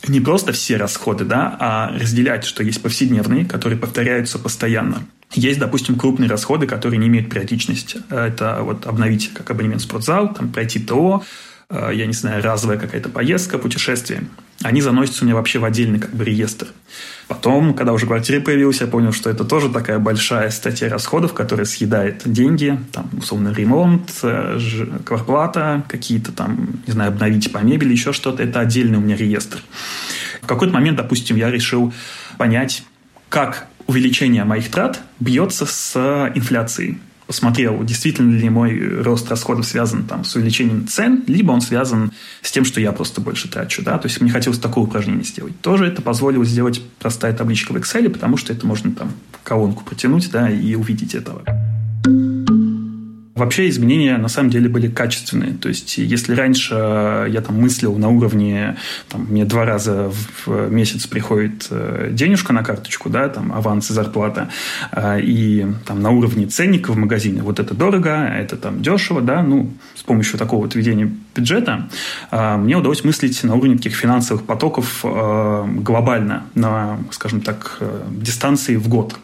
[0.09, 5.03] не просто все расходы, да, а разделять, что есть повседневные, которые повторяются постоянно.
[5.33, 8.01] Есть, допустим, крупные расходы, которые не имеют периодичности.
[8.11, 11.25] Это вот обновить как абонемент спортзал, там, пройти ТО, э,
[11.71, 14.25] я не знаю, разовая какая-то поездка, путешествие.
[14.63, 16.69] Они заносятся у меня вообще в отдельный как бы реестр.
[17.29, 21.67] Потом, когда уже квартира появилась, я понял, что это тоже такая большая статья расходов, которая
[21.67, 24.59] съедает деньги, там, условно, ремонт, э,
[25.05, 28.43] квартплата, какие-то там, не знаю, обновить по мебели, еще что-то.
[28.43, 29.59] Это отдельный у меня реестр.
[30.41, 31.93] В какой-то момент, допустим, я решил
[32.39, 32.85] понять,
[33.29, 35.97] как увеличение моих трат бьется с
[36.35, 42.13] инфляцией посмотрел, действительно ли мой рост расходов связан там, с увеличением цен, либо он связан
[42.43, 43.83] с тем, что я просто больше трачу.
[43.83, 43.99] Да?
[43.99, 45.61] То есть мне хотелось такое упражнение сделать.
[45.61, 49.13] Тоже это позволило сделать простая табличка в Excel, потому что это можно там
[49.43, 51.43] колонку протянуть да, и увидеть этого.
[53.37, 55.53] Вообще изменения на самом деле были качественные.
[55.53, 56.75] То есть, если раньше
[57.29, 58.79] я там мыслил на уровне,
[59.11, 60.11] там, мне два раза
[60.47, 64.49] в месяц приходит э, денежка на карточку, да, там, аванс и зарплата,
[64.91, 69.43] э, и там на уровне ценника в магазине, вот это дорого, это там дешево, да,
[69.43, 71.91] ну, с помощью такого вот ведения бюджета
[72.31, 77.79] э, мне удалось мыслить на уровне таких финансовых потоков глобально, на, скажем так,
[78.11, 79.15] дистанции в год.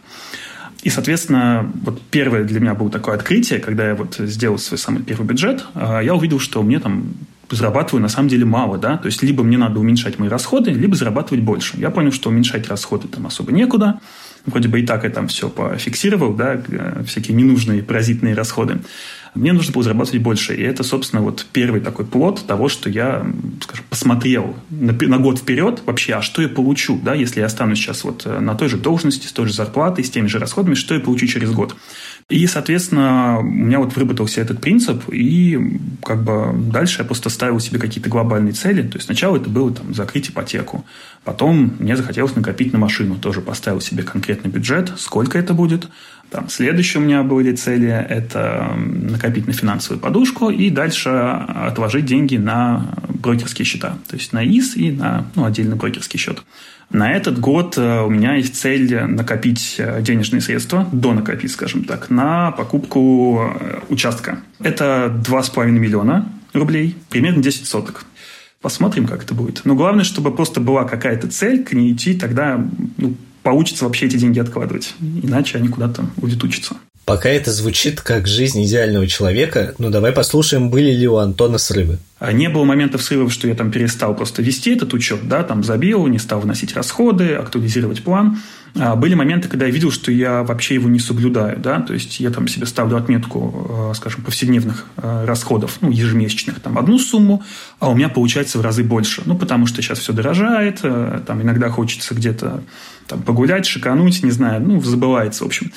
[0.83, 5.03] И, соответственно, вот первое для меня было такое открытие, когда я вот сделал свой самый
[5.03, 7.15] первый бюджет, а, я увидел, что мне там
[7.51, 10.97] зарабатываю на самом деле мало, да, то есть либо мне надо уменьшать мои расходы, либо
[10.97, 11.77] зарабатывать больше.
[11.77, 14.01] Я понял, что уменьшать расходы там особо некуда,
[14.47, 18.81] вроде бы и так я там все пофиксировал, да, э, всякие ненужные паразитные расходы.
[19.35, 20.55] Мне нужно было зарабатывать больше.
[20.55, 23.27] И это, собственно, вот первый такой плод того, что я,
[23.63, 27.79] скажем, посмотрел на, на год вперед вообще, а что я получу, да, если я останусь
[27.79, 30.75] сейчас вот э, на той же должности, с той же зарплатой, с теми же расходами,
[30.75, 31.75] что я получу через год.
[32.29, 37.59] И, соответственно, у меня вот выработался этот принцип, и как бы дальше я просто ставил
[37.59, 38.83] себе какие-то глобальные цели.
[38.83, 40.85] То есть сначала это было там закрыть ипотеку,
[41.25, 45.89] потом мне захотелось накопить на машину, тоже поставил себе конкретный бюджет, сколько это будет.
[46.33, 52.39] Там, следующие у меня были цели– это накопить на финансовую подушку и дальше отложить деньги
[52.39, 53.99] на брокерские счета.
[54.09, 56.43] То есть на ИС и на ну, отдельный брокерский счет.
[56.89, 61.85] На этот год э, у меня есть цель накопить э, денежные средства, до накопить, скажем
[61.85, 64.39] так, на покупку э, участка.
[64.59, 68.07] Это 2,5 миллиона рублей, примерно 10 соток.
[68.63, 69.63] Посмотрим, как это будет.
[69.65, 72.65] Но главное, чтобы просто была какая-то цель, к ней идти, тогда
[72.97, 74.95] ну, получится вообще эти деньги откладывать.
[75.01, 76.77] Иначе они куда-то улетучатся.
[77.05, 81.99] Пока это звучит как жизнь идеального человека, ну давай послушаем, были ли у Антона срывы.
[82.23, 85.65] А не было моментов срывов, что я там перестал просто вести этот учет, да, там
[85.65, 88.39] забил, не стал вносить расходы, актуализировать план.
[88.79, 92.21] А были моменты, когда я видел, что я вообще его не соблюдаю, да, то есть
[92.21, 97.43] я там себе ставлю отметку, э, скажем, повседневных э, расходов, ну, ежемесячных, там, одну сумму,
[97.81, 101.43] а у меня получается в разы больше, ну, потому что сейчас все дорожает, э, там,
[101.43, 102.63] иногда хочется где-то
[103.09, 105.71] там, погулять, шикануть, не знаю, ну, забывается, в общем.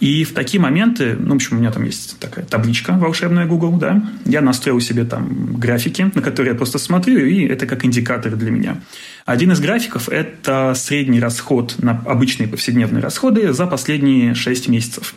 [0.00, 3.72] И в такие моменты, ну, в общем, у меня там есть такая табличка волшебная Google,
[3.72, 5.56] да, я настроил себе там
[5.88, 8.80] графики, на которые я просто смотрю, и это как индикатор для меня.
[9.26, 15.14] Один из графиков– это средний расход на обычные повседневные расходы за последние 6 месяцев.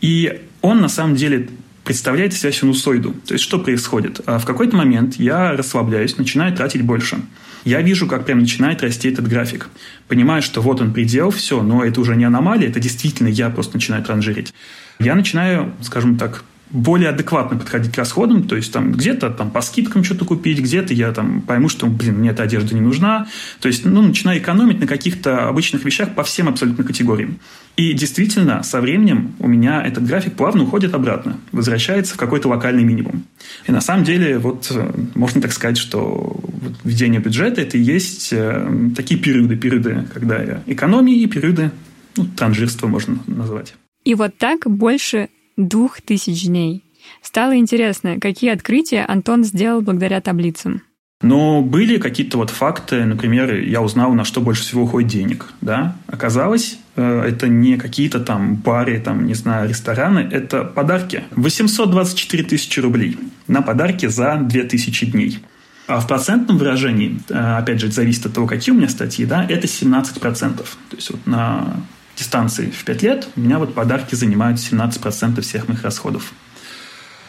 [0.00, 1.48] И он на самом деле
[1.84, 3.14] представляет себя синусоиду.
[3.26, 4.20] То есть, что происходит?
[4.26, 7.16] А в какой-то момент я расслабляюсь, начинаю тратить больше.
[7.64, 9.68] Я вижу, как прям начинает расти этот график.
[10.06, 13.74] Понимаю, что вот он предел, все, но это уже не аномалия, это действительно я просто
[13.74, 14.54] начинаю транжирить.
[15.00, 19.60] Я начинаю, скажем так, более адекватно подходить к расходам, то есть там где-то там по
[19.60, 23.26] скидкам что-то купить, где-то я там пойму, что, блин, мне эта одежда не нужна,
[23.60, 27.38] то есть, ну, начинаю экономить на каких-то обычных вещах по всем абсолютно категориям.
[27.76, 32.84] И действительно, со временем у меня этот график плавно уходит обратно, возвращается в какой-то локальный
[32.84, 33.24] минимум.
[33.66, 36.40] И на самом деле, вот э, можно так сказать, что
[36.84, 41.70] введение бюджета– это и есть э, такие периоды, периоды, когда я экономии и периоды
[42.16, 43.74] ну, транжирства можно назвать.
[44.04, 45.28] И вот так больше
[45.58, 46.84] двух тысяч дней.
[47.20, 50.82] Стало интересно, какие открытия Антон сделал благодаря таблицам.
[51.20, 55.52] Но были какие-то вот факты, например, я узнал, на что больше всего уходит денег.
[55.60, 55.96] Да?
[56.06, 61.24] Оказалось, э, это не какие-то там бары, там, не знаю, рестораны, это подарки.
[61.32, 65.40] 824 тысячи рублей на подарки за 2000 дней.
[65.88, 69.44] А в процентном выражении, э, опять же, зависит от того, какие у меня статьи, да,
[69.44, 70.76] это 17%.
[70.90, 71.82] То есть вот на
[72.18, 76.32] дистанции в 5 лет, у меня вот подарки занимают 17% всех моих расходов.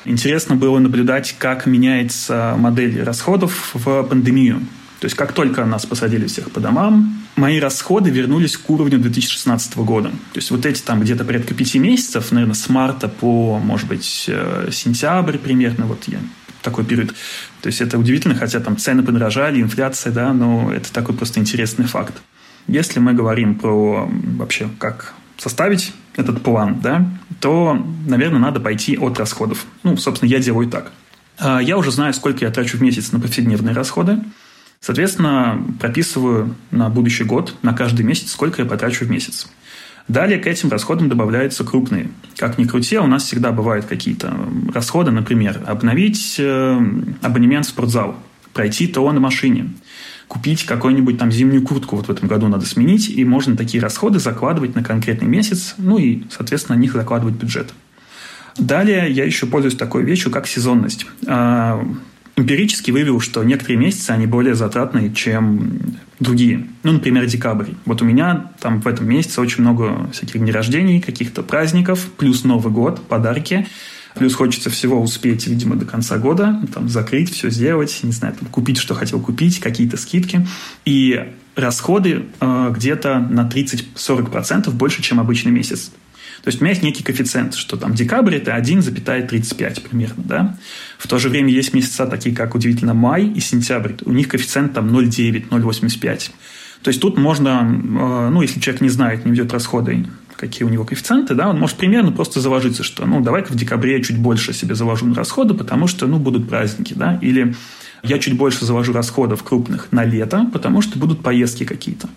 [0.06, 4.62] Интересно было наблюдать, как меняется модель расходов в пандемию.
[5.00, 9.78] То есть, как только нас посадили всех по домам, мои расходы вернулись к уровню 2016
[9.78, 10.10] года.
[10.10, 14.26] То есть, вот эти там где-то порядка пяти месяцев, наверное, с марта по, может быть,
[14.28, 16.20] э, сентябрь примерно, вот я
[16.62, 17.14] такой период.
[17.62, 21.86] То есть, это удивительно, хотя там цены подорожали, инфляция, да, но это такой просто интересный
[21.86, 22.22] факт.
[22.70, 24.08] Если мы говорим про
[24.38, 27.10] вообще, как составить этот план, да,
[27.40, 29.66] то, наверное, надо пойти от расходов.
[29.84, 30.92] Ну, собственно, я делаю так.
[31.40, 34.20] А, я уже знаю, сколько я трачу в месяц на повседневные расходы.
[34.82, 39.48] Соответственно, прописываю на будущий год, на каждый месяц, сколько я потрачу в месяц.
[40.08, 42.12] Далее к этим расходам добавляются крупные.
[42.38, 44.32] Как ни крути, у нас всегда бывают какие-то
[44.76, 46.80] расходы, например, обновить э,
[47.22, 48.16] абонемент в спортзал,
[48.54, 49.74] пройти ТО на машине–
[50.30, 54.20] купить какую-нибудь там зимнюю куртку вот в этом году надо сменить, и можно такие расходы
[54.20, 57.74] закладывать на конкретный месяц, ну и, соответственно, на них закладывать бюджет.
[58.58, 61.08] Далее я еще пользуюсь такой вещью, как сезонность.
[61.26, 61.84] А,
[62.36, 65.80] эмпирически выявил, что некоторые месяцы, они более затратные, чем
[66.20, 66.68] другие.
[66.84, 67.72] Ну, например, декабрь.
[67.86, 72.44] Вот у меня там в этом месяце очень много всяких дней рождений, каких-то праздников, плюс
[72.44, 73.68] Новый год, подарки–
[74.16, 78.50] Плюс хочется всего успеть, видимо, до конца года, там, закрыть, все сделать, не знаю, там,
[78.50, 80.48] купить, что хотел купить, какие-то скидки.
[80.86, 85.92] И расходы э, где-то на 30-40% больше, чем обычный месяц.
[86.44, 90.58] То есть у меня есть некий коэффициент, что там декабрь это 1,35 примерно, да.
[90.98, 93.94] В то же время есть месяца такие, как удивительно май и сентябрь.
[94.06, 96.32] У них коэффициент там 0,9, 0,85.
[96.82, 100.06] То есть тут можно, э, ну, если человек не знает, не ведет расходы
[100.40, 103.98] какие у него коэффициенты, да, он может примерно просто заложиться, что, ну, давай-ка в декабре
[103.98, 107.56] я чуть больше себе заложу на расходы, потому что, ну, будут праздники, да, или
[108.04, 112.10] я чуть больше заложу расходов крупных на лето, потому что будут поездки какие-то.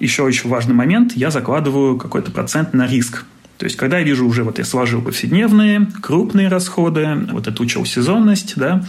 [0.00, 3.24] Еще очень важный момент, я закладываю какой-то процент на риск.
[3.58, 7.84] То есть, когда я вижу уже, вот я сложил повседневные, крупные расходы, вот эту учел
[7.84, 8.84] сезонность, да,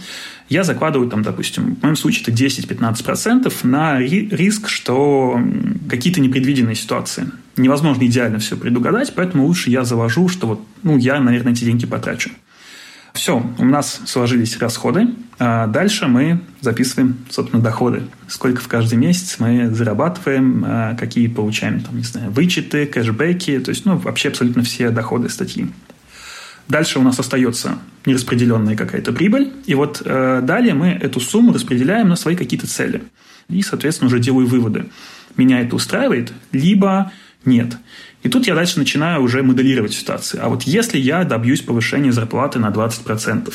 [0.48, 5.40] я закладываю там, допустим, в моем случае это 10-15% на риск, что
[5.88, 7.30] какие-то непредвиденные ситуации.
[7.56, 11.86] Невозможно идеально все предугадать, поэтому лучше я завожу, что вот, ну, я, наверное, эти деньги
[11.86, 12.30] потрачу.
[13.16, 15.08] Все, у нас сложились расходы.
[15.38, 18.02] А дальше мы записываем, собственно, доходы.
[18.28, 23.70] Сколько в каждый месяц мы зарабатываем, а какие получаем, там, не знаю, вычеты, кэшбэки, то
[23.70, 25.66] есть, ну, вообще абсолютно все доходы статьи.
[26.68, 29.50] Дальше у нас остается нераспределенная какая-то прибыль.
[29.64, 33.02] И вот э, далее мы эту сумму распределяем на свои какие-то цели.
[33.48, 34.86] И, соответственно, уже делаю выводы.
[35.36, 37.12] Меня это устраивает, либо
[37.46, 37.78] нет.
[38.26, 40.44] И тут я дальше начинаю уже моделировать ситуацию.
[40.44, 43.54] А вот если я добьюсь повышения зарплаты на 20%,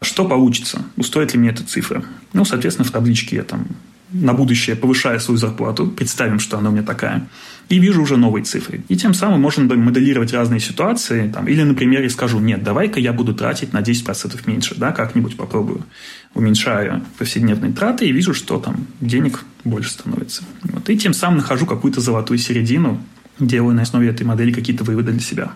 [0.00, 0.86] что получится?
[0.96, 2.02] Устроит ли мне эта цифра?
[2.32, 3.66] Ну, соответственно, в табличке я там
[4.10, 7.28] на будущее повышаю свою зарплату, представим, что она у меня такая,
[7.68, 8.82] и вижу уже новые цифры.
[8.88, 11.30] И тем самым можно моделировать разные ситуации.
[11.30, 15.36] Там, или, например, я скажу, нет, давай-ка я буду тратить на 10% меньше, да, как-нибудь
[15.36, 15.84] попробую.
[16.32, 20.42] Уменьшаю повседневные траты и вижу, что там денег больше становится.
[20.62, 20.88] Вот.
[20.88, 22.98] И тем самым нахожу какую-то золотую середину,
[23.40, 25.52] делаю на основе этой модели какие-то выводы для себя.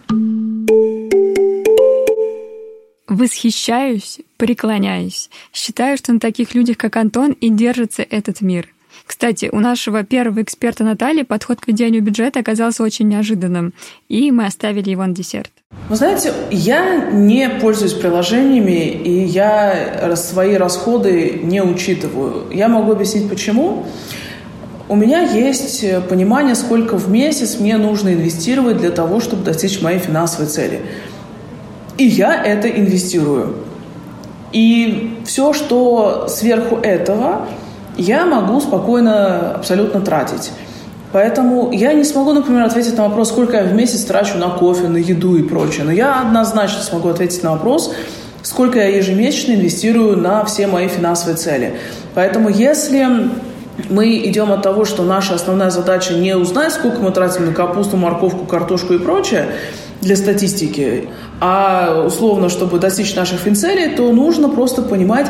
[3.06, 5.30] Восхищаюсь, преклоняюсь.
[5.52, 8.68] Считаю, что на таких людях, как Антон, и держится этот мир.
[9.06, 13.74] Кстати, у нашего первого эксперта Натальи подход к ведению бюджета оказался очень неожиданным,
[14.08, 15.50] и мы оставили его на десерт.
[15.88, 22.50] Вы знаете, я не пользуюсь приложениями, и я свои расходы не учитываю.
[22.52, 23.86] Я могу объяснить, почему.
[24.86, 29.98] У меня есть понимание, сколько в месяц мне нужно инвестировать для того, чтобы достичь моей
[29.98, 30.82] финансовой цели.
[31.96, 33.54] И я это инвестирую.
[34.52, 37.46] И все, что сверху этого,
[37.96, 40.52] я могу спокойно абсолютно тратить.
[41.12, 44.88] Поэтому я не смогу, например, ответить на вопрос, сколько я в месяц трачу на кофе,
[44.88, 45.84] на еду и прочее.
[45.84, 47.94] Но я однозначно смогу ответить на вопрос,
[48.42, 51.78] сколько я ежемесячно инвестирую на все мои финансовые цели.
[52.14, 53.30] Поэтому если
[53.88, 57.96] мы идем от того, что наша основная задача не узнать, сколько мы тратим на капусту,
[57.96, 59.46] морковку, картошку и прочее
[60.00, 61.08] для статистики,
[61.40, 65.26] а условно, чтобы достичь наших финцелей, то нужно просто понимать,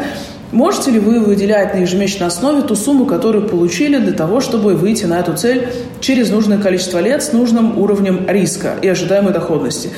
[0.53, 5.05] Можете ли вы выделять на ежемесячной основе ту сумму, которую получили для того, чтобы выйти
[5.05, 5.67] на эту цель
[5.99, 9.91] через нужное количество лет с нужным уровнем риска и ожидаемой доходности?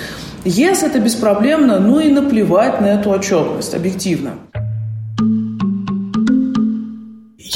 [0.47, 4.37] Если это беспроблемно, ну и наплевать на эту отчетность, объективно.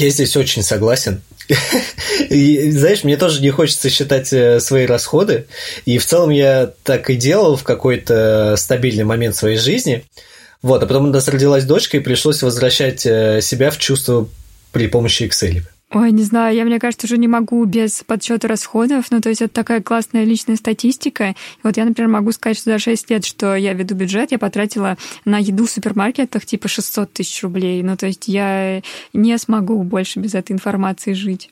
[0.01, 1.21] Я здесь очень согласен.
[2.29, 5.45] И, знаешь, мне тоже не хочется считать э, свои расходы.
[5.85, 10.03] И в целом я так и делал в какой-то стабильный момент своей жизни–
[10.61, 14.29] вот, а потом у нас родилась дочка, и пришлось возвращать э, себя в чувство
[14.71, 15.63] при помощи Excel.
[15.93, 19.11] Ой, не знаю, я, мне кажется, уже не могу без подсчета расходов.
[19.11, 21.31] Ну, то есть это такая классная личная статистика.
[21.31, 24.39] И вот я, например, могу сказать, что за 6 лет, что я веду бюджет, я
[24.39, 27.83] потратила на еду в супермаркетах типа 600 тысяч рублей.
[27.83, 28.81] Ну, то есть я
[29.11, 31.49] не смогу больше без этой информации жить.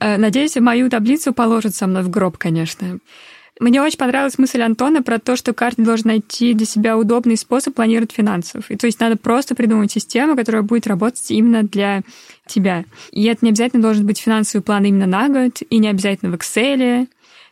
[0.00, 2.98] Э, надеюсь, мою таблицу положат со мной в гроб, конечно.
[3.60, 7.74] Мне очень понравилась мысль Антона про то, что каждый должен найти для себя удобный способ
[7.74, 8.68] планировать финансов.
[8.70, 12.02] И то есть надо просто придумать систему, которая будет работать именно для
[12.46, 12.84] тебя.
[13.12, 16.34] И это не обязательно должен быть финансовый план именно на год, и не обязательно в
[16.34, 17.08] Excel.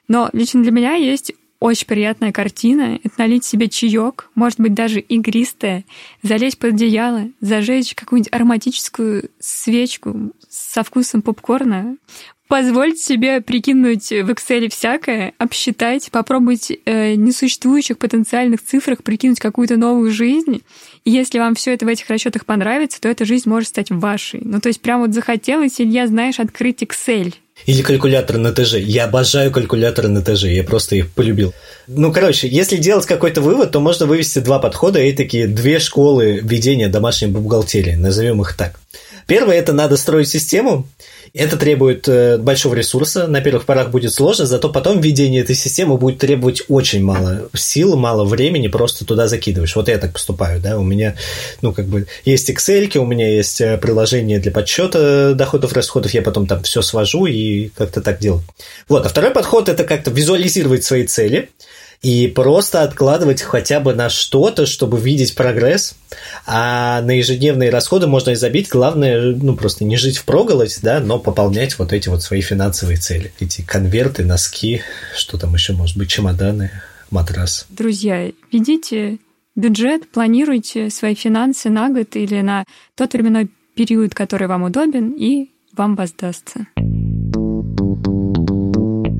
[0.09, 2.99] Но лично для меня есть очень приятная картина.
[3.05, 5.84] Это налить себе чаек, может быть, даже игристое,
[6.22, 11.97] залезть под одеяло, зажечь какую-нибудь ароматическую свечку со вкусом попкорна,
[12.53, 20.11] позвольте себе прикинуть в Excel всякое, обсчитать, попробовать э, несуществующих потенциальных цифрах прикинуть какую-то новую
[20.11, 20.61] жизнь.
[21.07, 24.42] И если вам все это в этих расчетах понравится, то эта жизнь может стать вашей.
[24.44, 27.32] Ну, то есть прям вот захотелось, Илья, знаешь, открыть Excel.
[27.64, 28.74] Или калькулятор на ТЖ.
[28.74, 31.55] Я обожаю калькуляторы на ТЖ, я просто их полюбил.
[31.86, 36.40] Ну, короче, если делать какой-то вывод, то можно вывести два подхода и такие две школы
[36.42, 38.78] ведения домашней бухгалтерии, назовем их так.
[39.26, 40.86] Первое– это надо строить систему,
[41.35, 45.97] это требует э, большого ресурса, на первых порах будет сложно, зато потом введение этой системы
[45.97, 49.74] будет требовать очень мало сил, мало времени, просто туда закидываешь.
[49.74, 51.16] Вот я так поступаю, да, у меня,
[51.62, 56.20] ну, как бы, есть Excel, у меня есть э, приложение для подсчета доходов, расходов, я
[56.20, 58.43] потом там все свожу и как-то так делаю.
[58.89, 61.49] Вот, а второй подход– это как-то визуализировать свои цели–
[62.03, 65.94] и просто откладывать хотя бы на что-то, чтобы видеть прогресс,
[66.46, 68.68] а на ежедневные расходы можно и забить.
[68.68, 72.98] Главное, ну, просто не жить в проголодь, да, но пополнять вот эти вот свои финансовые
[72.98, 73.32] цели.
[73.38, 74.82] Эти конверты, носки,
[75.16, 76.72] что там еще может быть, чемоданы,
[77.11, 77.66] матрас.
[77.68, 79.18] Друзья, ведите
[79.55, 82.64] бюджет, планируйте свои финансы на год или на
[82.96, 86.66] тот временной период, который вам удобен, и вам воздастся.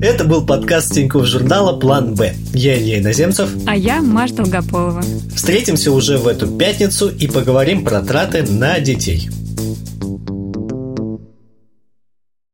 [0.03, 2.33] Это был подкаст Тинькофф журнала «План Б».
[2.53, 3.49] Я Илья Иноземцев.
[3.65, 5.01] А я Маша Долгополова.
[5.33, 9.29] Встретимся уже в эту пятницу и поговорим про траты на детей.